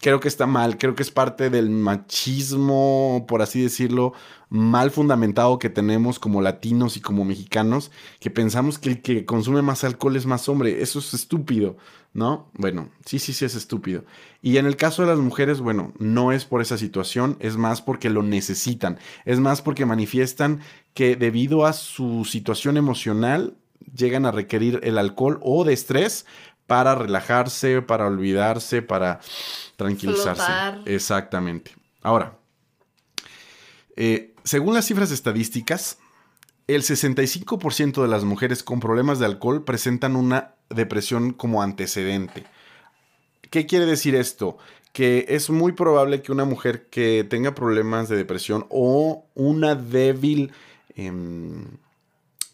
Creo 0.00 0.20
que 0.20 0.28
está 0.28 0.46
mal, 0.46 0.76
creo 0.76 0.94
que 0.94 1.02
es 1.02 1.10
parte 1.10 1.48
del 1.48 1.70
machismo, 1.70 3.24
por 3.26 3.40
así 3.40 3.62
decirlo, 3.62 4.12
mal 4.50 4.90
fundamentado 4.90 5.58
que 5.58 5.70
tenemos 5.70 6.18
como 6.18 6.42
latinos 6.42 6.96
y 6.96 7.00
como 7.00 7.24
mexicanos, 7.24 7.90
que 8.20 8.30
pensamos 8.30 8.78
que 8.78 8.90
el 8.90 9.02
que 9.02 9.24
consume 9.24 9.62
más 9.62 9.84
alcohol 9.84 10.16
es 10.16 10.26
más 10.26 10.48
hombre. 10.48 10.82
Eso 10.82 10.98
es 10.98 11.14
estúpido, 11.14 11.76
¿no? 12.12 12.50
Bueno, 12.54 12.90
sí, 13.06 13.18
sí, 13.18 13.32
sí 13.32 13.46
es 13.46 13.54
estúpido. 13.54 14.04
Y 14.42 14.58
en 14.58 14.66
el 14.66 14.76
caso 14.76 15.02
de 15.02 15.08
las 15.08 15.18
mujeres, 15.18 15.60
bueno, 15.60 15.92
no 15.98 16.30
es 16.30 16.44
por 16.44 16.60
esa 16.60 16.76
situación, 16.76 17.36
es 17.40 17.56
más 17.56 17.80
porque 17.80 18.10
lo 18.10 18.22
necesitan, 18.22 18.98
es 19.24 19.40
más 19.40 19.62
porque 19.62 19.86
manifiestan 19.86 20.60
que 20.92 21.16
debido 21.16 21.64
a 21.66 21.72
su 21.72 22.24
situación 22.24 22.76
emocional 22.76 23.56
llegan 23.94 24.26
a 24.26 24.32
requerir 24.32 24.80
el 24.82 24.98
alcohol 24.98 25.38
o 25.42 25.64
de 25.64 25.72
estrés 25.72 26.26
para 26.66 26.94
relajarse, 26.94 27.82
para 27.82 28.06
olvidarse, 28.06 28.82
para 28.82 29.20
tranquilizarse. 29.76 30.50
Exactamente. 30.84 31.74
Ahora, 32.02 32.38
eh, 33.96 34.34
según 34.44 34.74
las 34.74 34.86
cifras 34.86 35.10
estadísticas, 35.10 35.98
el 36.66 36.82
65% 36.82 38.02
de 38.02 38.08
las 38.08 38.24
mujeres 38.24 38.62
con 38.62 38.80
problemas 38.80 39.18
de 39.18 39.26
alcohol 39.26 39.64
presentan 39.64 40.16
una 40.16 40.54
depresión 40.68 41.32
como 41.32 41.62
antecedente. 41.62 42.44
¿Qué 43.50 43.66
quiere 43.66 43.86
decir 43.86 44.16
esto? 44.16 44.58
Que 44.92 45.26
es 45.28 45.50
muy 45.50 45.72
probable 45.72 46.22
que 46.22 46.32
una 46.32 46.44
mujer 46.44 46.88
que 46.88 47.24
tenga 47.28 47.54
problemas 47.54 48.08
de 48.08 48.16
depresión 48.16 48.66
o 48.68 49.26
una 49.34 49.76
débil, 49.76 50.52
em, 50.96 51.66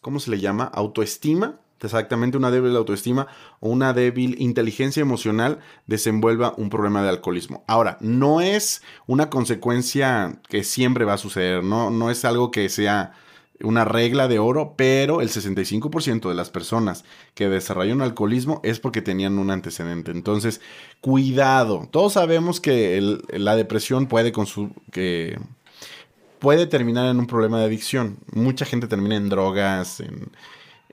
¿cómo 0.01 0.21
se 0.21 0.31
le 0.31 0.41
llama? 0.41 0.65
Autoestima, 0.65 1.59
exactamente 1.87 2.37
una 2.37 2.51
débil 2.51 2.77
autoestima 2.77 3.27
o 3.61 3.69
una 3.71 3.93
débil 3.93 4.37
inteligencia 4.39 5.01
emocional 5.01 5.61
desenvuelva 5.87 6.55
un 6.57 6.71
problema 6.71 7.03
de 7.03 7.09
alcoholismo. 7.09 7.65
Ahora, 7.67 7.99
no 8.01 8.41
es 8.41 8.83
una 9.07 9.31
consecuencia 9.31 10.41
que 10.49 10.65
siempre 10.65 11.05
va 11.05 11.15
a 11.15 11.19
suceder, 11.19 11.65
no, 11.65 11.91
no 11.91 12.11
es 12.11 12.25
algo 12.25 12.51
que 12.51 12.69
sea 12.69 13.13
una 13.63 13.85
regla 13.85 14.29
de 14.29 14.39
oro, 14.39 14.75
pero 14.77 15.21
el 15.21 15.29
65% 15.29 16.29
de 16.29 16.35
las 16.35 16.51
personas 16.51 17.05
que 17.35 17.49
desarrollan 17.49 18.03
alcoholismo 18.03 18.61
es 18.65 18.81
porque 18.81 19.03
tenían 19.03 19.39
un 19.39 19.51
antecedente. 19.51 20.11
Entonces, 20.11 20.61
cuidado. 21.01 21.89
Todos 21.91 22.15
sabemos 22.15 22.61
que 22.61 23.19
la 23.31 23.57
depresión 23.57 24.07
puede, 24.07 24.33
con 24.33 24.47
que 24.91 25.39
puede 26.39 26.67
terminar 26.67 27.07
en 27.07 27.19
un 27.19 27.27
problema 27.27 27.61
de 27.61 27.67
adicción. 27.67 28.19
Mucha 28.33 28.65
gente 28.65 28.89
termina 28.89 29.17
en 29.17 29.29
drogas, 29.29 30.01
en 30.01 30.33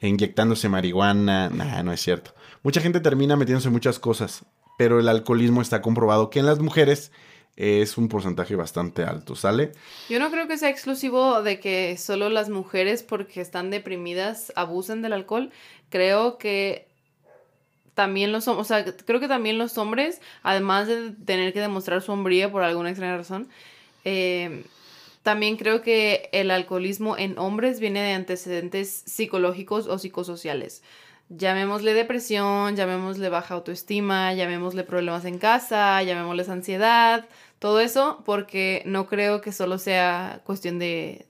inyectándose 0.02 0.70
marihuana. 0.70 1.50
Nah, 1.50 1.84
no 1.84 1.92
es 1.92 2.02
cierto. 2.02 2.34
Mucha 2.64 2.82
gente 2.82 3.00
termina 3.00 3.36
metiéndose 3.36 3.68
en 3.68 3.74
muchas 3.74 4.00
cosas, 4.00 4.46
pero 4.78 5.00
el 5.00 5.08
alcoholismo 5.08 5.62
está 5.62 5.82
comprobado 5.82 6.30
que 6.30 6.40
en 6.40 6.46
las 6.46 6.60
mujeres 6.60 7.12
es 7.56 7.98
un 7.98 8.08
porcentaje 8.08 8.56
bastante 8.56 9.04
alto, 9.04 9.36
¿sale? 9.36 9.74
Yo 10.10 10.20
no 10.20 10.32
creo 10.32 10.48
que 10.48 10.58
sea 10.58 10.70
exclusivo 10.70 11.42
de 11.44 11.60
que 11.60 11.98
solo 11.98 12.30
las 12.30 12.50
mujeres 12.50 13.04
porque 13.04 13.42
están 13.42 13.70
deprimidas 13.70 14.54
abusen 14.56 15.02
del 15.02 15.12
alcohol. 15.12 15.52
Creo 15.90 16.38
que 16.38 16.88
también 17.96 18.32
los 18.32 18.48
o 18.48 18.64
sea, 18.64 18.86
creo 18.86 19.20
que 19.20 19.28
también 19.28 19.58
los 19.58 19.78
hombres, 19.78 20.22
además 20.42 20.88
de 20.88 21.12
tener 21.26 21.52
que 21.52 21.60
demostrar 21.60 22.02
su 22.02 22.14
hombría 22.14 22.50
por 22.50 22.64
alguna 22.64 22.92
extraña 22.92 23.18
razón, 23.18 23.50
eh, 24.06 24.64
también 25.30 25.58
creo 25.58 25.84
que 25.84 26.28
el 26.32 26.50
alcoholismo 26.50 27.16
en 27.16 27.38
hombres 27.38 27.80
viene 27.80 28.02
de 28.02 28.14
antecedentes 28.14 29.04
psicológicos 29.06 29.86
o 29.86 30.00
psicosociales. 30.00 30.82
Llamémosle 31.30 31.94
depresión, 31.94 32.76
llamémosle 32.76 33.30
baja 33.30 33.54
autoestima, 33.54 34.34
llamémosle 34.34 34.84
problemas 34.86 35.26
en 35.26 35.38
casa, 35.38 36.02
llamémosle 36.02 36.52
ansiedad, 36.52 37.28
todo 37.60 37.80
eso, 37.80 38.24
porque 38.26 38.82
no 38.88 39.06
creo 39.06 39.40
que 39.40 39.52
solo 39.52 39.78
sea 39.78 40.42
cuestión 40.46 40.80
de, 40.80 41.28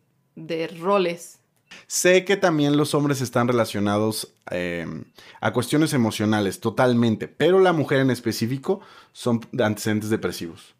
roles. 0.80 1.40
Sé 1.88 2.24
que 2.24 2.38
también 2.38 2.78
los 2.78 2.94
hombres 2.94 3.20
están 3.20 3.50
relacionados 3.50 4.34
em, 4.50 5.04
a 5.42 5.52
cuestiones 5.52 5.92
emocionales, 5.92 6.62
totalmente, 6.62 7.28
pero 7.28 7.60
la 7.60 7.74
mujer 7.74 8.00
en 8.00 8.12
específico 8.12 8.80
son 9.12 9.42
antecedentes 9.60 10.10
depresivos. 10.10 10.79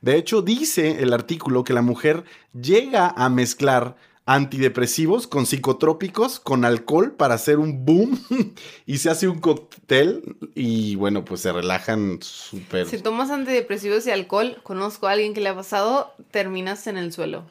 De 0.00 0.16
hecho, 0.16 0.42
dice 0.42 1.02
el 1.02 1.12
artículo 1.12 1.64
que 1.64 1.72
la 1.72 1.82
mujer 1.82 2.24
llega 2.52 3.08
a 3.08 3.28
mezclar 3.28 3.96
antidepresivos 4.28 5.26
con 5.26 5.46
psicotrópicos, 5.46 6.38
con 6.38 6.66
alcohol 6.66 7.12
para 7.12 7.34
hacer 7.34 7.58
un 7.58 7.86
boom 7.86 8.20
y 8.86 8.98
se 8.98 9.08
hace 9.08 9.26
un 9.26 9.40
cóctel 9.40 10.36
y 10.54 10.96
bueno, 10.96 11.24
pues 11.24 11.40
se 11.40 11.50
relajan 11.50 12.18
súper. 12.20 12.86
Si 12.86 12.98
tomas 12.98 13.30
antidepresivos 13.30 14.06
y 14.06 14.10
alcohol, 14.10 14.58
conozco 14.62 15.06
a 15.08 15.12
alguien 15.12 15.32
que 15.32 15.40
le 15.40 15.48
ha 15.48 15.54
pasado, 15.54 16.12
terminas 16.30 16.86
en 16.86 16.98
el 16.98 17.10
suelo. 17.10 17.46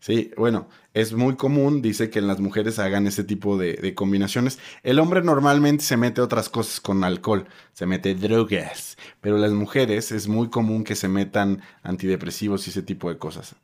Sí, 0.00 0.30
bueno, 0.38 0.66
es 0.94 1.12
muy 1.12 1.36
común, 1.36 1.82
dice 1.82 2.08
que 2.08 2.20
en 2.20 2.26
las 2.26 2.40
mujeres 2.40 2.78
hagan 2.78 3.06
ese 3.06 3.22
tipo 3.22 3.58
de, 3.58 3.94
combinaciones. 3.94 4.58
El 4.82 4.98
hombre 4.98 5.20
normalmente 5.22 5.84
se 5.84 5.98
mete 5.98 6.22
otras 6.22 6.48
cosas 6.48 6.80
con 6.80 7.04
alcohol, 7.04 7.46
se 7.74 7.84
mete 7.84 8.14
drogas, 8.14 8.96
pero 9.20 9.36
las 9.36 9.52
mujeres 9.52 10.10
es 10.10 10.26
muy 10.26 10.48
común 10.48 10.84
que 10.84 10.96
se 10.96 11.08
metan 11.08 11.62
antidepresivos 11.82 12.66
y 12.66 12.70
ese 12.70 12.82
tipo 12.82 13.10
de 13.10 13.18
cosas. 13.18 13.54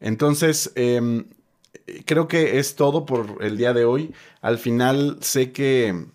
Entonces, 0.00 0.72
em, 0.74 1.26
creo 2.06 2.26
que 2.26 2.58
es 2.58 2.74
todo 2.74 3.06
por 3.06 3.38
el 3.40 3.56
día 3.56 3.72
de 3.72 3.84
hoy. 3.84 4.12
Al 4.40 4.58
final 4.58 5.18
sé 5.20 5.52
que 5.52 6.06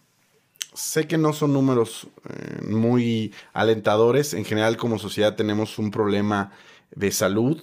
sé 0.74 1.08
que 1.08 1.18
no 1.18 1.34
son 1.34 1.54
números 1.54 2.08
eh, 2.30 2.62
muy 2.68 3.34
alentadores. 3.54 4.34
En 4.34 4.46
general, 4.46 4.78
como 4.78 5.00
sociedad 5.00 5.36
tenemos 5.36 5.80
un 5.80 5.90
problema 5.92 6.52
de 6.96 7.12
salud 7.12 7.62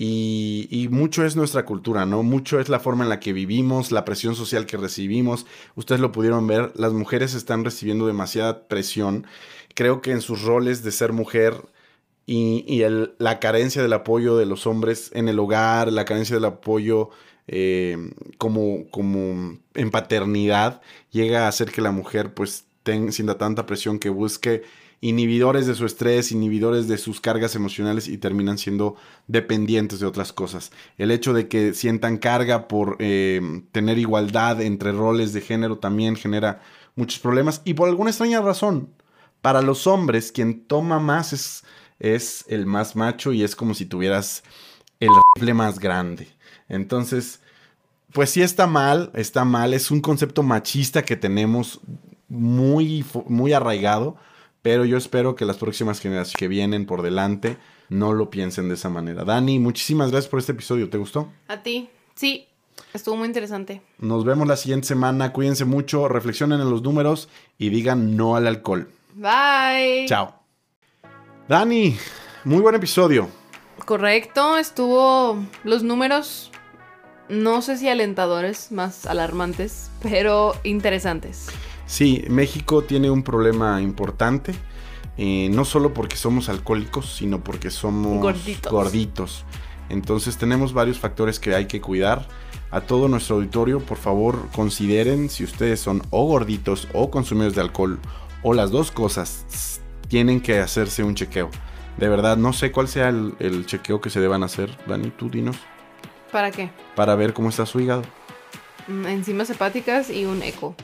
y, 0.00 0.88
mucho 0.92 1.24
es 1.24 1.34
nuestra 1.34 1.64
cultura, 1.64 2.06
¿no? 2.06 2.22
Mucho 2.22 2.60
es 2.60 2.68
la 2.68 2.78
forma 2.78 3.02
en 3.02 3.10
la 3.10 3.18
que 3.18 3.32
vivimos, 3.32 3.90
la 3.90 4.04
presión 4.04 4.36
social 4.36 4.64
que 4.64 4.76
recibimos. 4.76 5.44
Ustedes 5.74 6.00
lo 6.00 6.12
pudieron 6.12 6.46
ver, 6.46 6.72
las 6.76 6.92
mujeres 6.92 7.34
están 7.34 7.64
recibiendo 7.64 8.06
demasiada 8.06 8.68
presión. 8.68 9.26
Creo 9.74 10.00
que 10.00 10.12
en 10.12 10.20
sus 10.20 10.42
roles 10.42 10.84
de 10.84 10.92
ser 10.92 11.12
mujer 11.12 11.56
y, 12.26 12.80
la 13.18 13.40
carencia 13.40 13.82
del 13.82 13.92
apoyo 13.92 14.36
de 14.36 14.46
los 14.46 14.68
hombres 14.68 15.10
en 15.14 15.28
el 15.28 15.40
hogar, 15.40 15.92
la 15.92 16.04
carencia 16.04 16.36
del 16.36 16.44
apoyo 16.44 17.10
eh, 17.48 17.96
como, 18.38 18.88
como 18.90 19.58
en 19.74 19.90
paternidad, 19.90 20.80
llega 21.10 21.46
a 21.46 21.48
hacer 21.48 21.72
que 21.72 21.80
la 21.80 21.90
mujer 21.90 22.34
pues 22.34 22.66
sienta 23.10 23.36
tanta 23.36 23.66
presión, 23.66 23.98
que 23.98 24.10
busque 24.10 24.62
inhibidores 25.00 25.66
de 25.66 25.74
su 25.74 25.86
estrés, 25.86 26.32
inhibidores 26.32 26.88
de 26.88 26.98
sus 26.98 27.20
cargas 27.20 27.54
emocionales 27.54 28.08
y 28.08 28.18
terminan 28.18 28.58
siendo 28.58 28.96
dependientes 29.26 30.00
de 30.00 30.06
otras 30.06 30.32
cosas. 30.32 30.72
El 30.96 31.10
hecho 31.10 31.32
de 31.32 31.48
que 31.48 31.74
sientan 31.74 32.18
carga 32.18 32.66
por 32.66 32.96
eh, 32.98 33.40
tener 33.72 33.98
igualdad 33.98 34.60
entre 34.60 34.92
roles 34.92 35.32
de 35.32 35.40
género 35.40 35.78
también 35.78 36.16
genera 36.16 36.60
muchos 36.96 37.20
problemas 37.20 37.62
y 37.64 37.74
por 37.74 37.88
alguna 37.88 38.10
extraña 38.10 38.40
razón, 38.40 38.90
para 39.40 39.62
los 39.62 39.86
hombres 39.86 40.32
quien 40.32 40.64
toma 40.64 40.98
más 40.98 41.32
es, 41.32 41.64
es 42.00 42.44
el 42.48 42.66
más 42.66 42.96
macho 42.96 43.32
y 43.32 43.44
es 43.44 43.54
como 43.54 43.74
si 43.74 43.86
tuvieras 43.86 44.42
el 44.98 45.10
rifle 45.34 45.54
más 45.54 45.78
grande. 45.78 46.28
Entonces, 46.68 47.40
pues 48.12 48.30
sí 48.30 48.42
está 48.42 48.66
mal, 48.66 49.12
está 49.14 49.44
mal, 49.44 49.74
es 49.74 49.92
un 49.92 50.00
concepto 50.00 50.42
machista 50.42 51.02
que 51.02 51.16
tenemos 51.16 51.80
muy, 52.28 53.04
muy 53.26 53.52
arraigado 53.52 54.16
pero 54.68 54.84
yo 54.84 54.98
espero 54.98 55.34
que 55.34 55.46
las 55.46 55.56
próximas 55.56 55.98
generaciones 55.98 56.36
que 56.36 56.46
vienen 56.46 56.84
por 56.84 57.00
delante 57.00 57.56
no 57.88 58.12
lo 58.12 58.28
piensen 58.28 58.68
de 58.68 58.74
esa 58.74 58.90
manera. 58.90 59.24
Dani, 59.24 59.58
muchísimas 59.58 60.10
gracias 60.10 60.28
por 60.28 60.40
este 60.40 60.52
episodio. 60.52 60.90
¿Te 60.90 60.98
gustó? 60.98 61.32
A 61.48 61.62
ti. 61.62 61.88
Sí, 62.14 62.46
estuvo 62.92 63.16
muy 63.16 63.28
interesante. 63.28 63.80
Nos 63.98 64.26
vemos 64.26 64.46
la 64.46 64.58
siguiente 64.58 64.86
semana. 64.86 65.32
Cuídense 65.32 65.64
mucho, 65.64 66.06
reflexionen 66.06 66.60
en 66.60 66.68
los 66.68 66.82
números 66.82 67.30
y 67.56 67.70
digan 67.70 68.14
no 68.14 68.36
al 68.36 68.46
alcohol. 68.46 68.90
Bye. 69.14 70.04
Chao. 70.06 70.34
Dani, 71.48 71.96
muy 72.44 72.60
buen 72.60 72.74
episodio. 72.74 73.30
Correcto, 73.86 74.58
estuvo 74.58 75.46
los 75.64 75.82
números, 75.82 76.50
no 77.30 77.62
sé 77.62 77.78
si 77.78 77.88
alentadores, 77.88 78.70
más 78.70 79.06
alarmantes, 79.06 79.90
pero 80.02 80.52
interesantes. 80.62 81.48
Sí, 81.88 82.22
México 82.28 82.82
tiene 82.84 83.10
un 83.10 83.22
problema 83.22 83.80
importante. 83.80 84.54
Eh, 85.16 85.48
no 85.50 85.64
solo 85.64 85.94
porque 85.94 86.16
somos 86.16 86.48
alcohólicos, 86.48 87.12
sino 87.16 87.42
porque 87.42 87.70
somos 87.70 88.20
gorditos. 88.70 89.44
Entonces 89.88 90.36
tenemos 90.36 90.74
varios 90.74 90.98
factores 90.98 91.40
que 91.40 91.54
hay 91.54 91.66
que 91.66 91.80
cuidar. 91.80 92.28
A 92.70 92.82
todo 92.82 93.08
nuestro 93.08 93.36
auditorio, 93.36 93.80
por 93.80 93.96
favor, 93.96 94.48
consideren 94.54 95.30
si 95.30 95.42
ustedes 95.42 95.80
son 95.80 96.02
o 96.10 96.26
gorditos 96.26 96.86
o 96.92 97.10
consumidores 97.10 97.54
de 97.54 97.62
alcohol 97.62 97.98
o 98.42 98.52
las 98.52 98.70
dos 98.70 98.90
cosas, 98.90 99.80
tienen 100.08 100.42
que 100.42 100.58
hacerse 100.58 101.02
un 101.02 101.14
chequeo. 101.14 101.50
De 101.96 102.08
verdad, 102.08 102.36
no 102.36 102.52
sé 102.52 102.70
cuál 102.70 102.86
sea 102.86 103.08
el, 103.08 103.34
el 103.38 103.64
chequeo 103.64 104.02
que 104.02 104.10
se 104.10 104.20
deban 104.20 104.42
hacer. 104.42 104.76
Dani, 104.86 105.10
tú 105.10 105.30
dinos. 105.30 105.56
¿Para 106.30 106.50
qué? 106.50 106.70
Para 106.94 107.14
ver 107.14 107.32
cómo 107.32 107.48
está 107.48 107.64
su 107.64 107.80
hígado. 107.80 108.02
Mm, 108.86 109.06
enzimas 109.06 109.48
hepáticas 109.48 110.10
y 110.10 110.26
un 110.26 110.42
eco. 110.42 110.76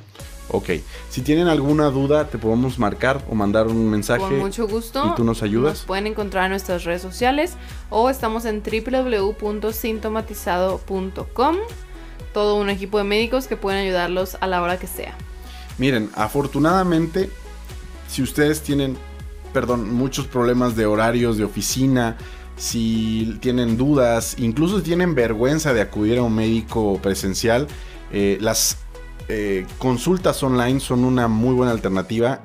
Ok, 0.50 0.70
si 1.08 1.22
tienen 1.22 1.48
alguna 1.48 1.86
duda, 1.86 2.28
te 2.28 2.36
podemos 2.38 2.78
marcar 2.78 3.24
o 3.30 3.34
mandar 3.34 3.66
un 3.66 3.90
mensaje. 3.90 4.20
Con 4.20 4.38
mucho 4.38 4.68
gusto. 4.68 5.10
Y 5.10 5.14
tú 5.16 5.24
nos 5.24 5.42
ayudas. 5.42 5.72
Nos 5.72 5.84
pueden 5.84 6.06
encontrar 6.06 6.44
en 6.44 6.50
nuestras 6.50 6.84
redes 6.84 7.00
sociales 7.02 7.54
o 7.90 8.10
estamos 8.10 8.44
en 8.44 8.62
www.sintomatizado.com. 8.62 11.56
Todo 12.32 12.56
un 12.56 12.68
equipo 12.68 12.98
de 12.98 13.04
médicos 13.04 13.46
que 13.46 13.56
pueden 13.56 13.80
ayudarlos 13.80 14.36
a 14.40 14.46
la 14.46 14.60
hora 14.60 14.78
que 14.78 14.86
sea. 14.86 15.16
Miren, 15.78 16.10
afortunadamente, 16.14 17.30
si 18.08 18.22
ustedes 18.22 18.62
tienen, 18.62 18.96
perdón, 19.52 19.92
muchos 19.92 20.26
problemas 20.26 20.76
de 20.76 20.86
horarios 20.86 21.36
de 21.36 21.44
oficina, 21.44 22.16
si 22.56 23.36
tienen 23.40 23.76
dudas, 23.76 24.36
incluso 24.38 24.78
si 24.78 24.84
tienen 24.84 25.14
vergüenza 25.14 25.72
de 25.72 25.80
acudir 25.80 26.18
a 26.18 26.22
un 26.22 26.34
médico 26.34 26.98
presencial, 27.02 27.66
eh, 28.12 28.38
las 28.40 28.78
eh, 29.28 29.66
consultas 29.78 30.42
online 30.42 30.80
son 30.80 31.04
una 31.04 31.28
muy 31.28 31.54
buena 31.54 31.72
alternativa. 31.72 32.42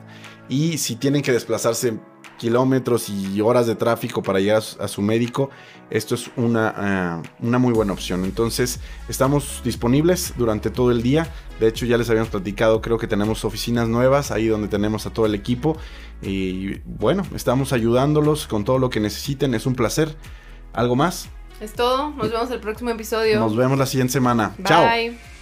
Y 0.48 0.78
si 0.78 0.96
tienen 0.96 1.22
que 1.22 1.32
desplazarse 1.32 2.00
kilómetros 2.40 3.10
y 3.10 3.40
horas 3.42 3.68
de 3.68 3.76
tráfico 3.76 4.24
para 4.24 4.40
llegar 4.40 4.64
a 4.80 4.88
su, 4.88 5.02
médico, 5.02 5.50
esto 5.90 6.16
es 6.16 6.32
una, 6.38 6.74
ah, 6.76 7.22
una, 7.40 7.60
muy 7.60 7.74
buena 7.74 7.94
opción. 7.94 8.24
Entonces, 8.24 8.80
estamos 9.10 9.62
disponibles 9.64 10.34
durante 10.38 10.72
todo 10.72 10.90
el 10.90 11.04
día. 11.04 11.32
De 11.60 11.68
hecho, 11.68 11.86
ya 11.86 11.98
les 11.98 12.10
habíamos 12.10 12.30
platicado, 12.30 12.82
creo 12.82 12.98
que 12.98 13.08
tenemos 13.08 13.46
oficinas 13.46 13.88
nuevas 13.88 14.32
ahí 14.32 14.48
donde 14.48 14.70
tenemos 14.70 15.06
a 15.06 15.12
todo 15.12 15.26
el 15.28 15.36
equipo. 15.36 15.78
Y 16.22 16.80
bueno, 16.86 17.24
estamos 17.36 17.74
ayudándolos 17.74 18.48
con 18.48 18.64
todo 18.64 18.80
lo 18.80 18.90
que 18.90 19.00
necesiten. 19.00 19.54
Es 19.54 19.66
un 19.66 19.76
placer. 19.76 20.16
¿Algo 20.74 20.96
más? 20.96 21.30
Es 21.60 21.74
todo. 21.74 22.12
Nos 22.12 22.32
vemos 22.32 22.50
el 22.52 22.60
próximo 22.60 22.90
episodio. 22.90 23.40
Nos 23.40 23.56
vemos 23.56 23.78
la 23.78 23.86
siguiente 23.86 24.14
semana. 24.14 24.56
Bye. 24.58 24.66
Chao. 24.66 25.39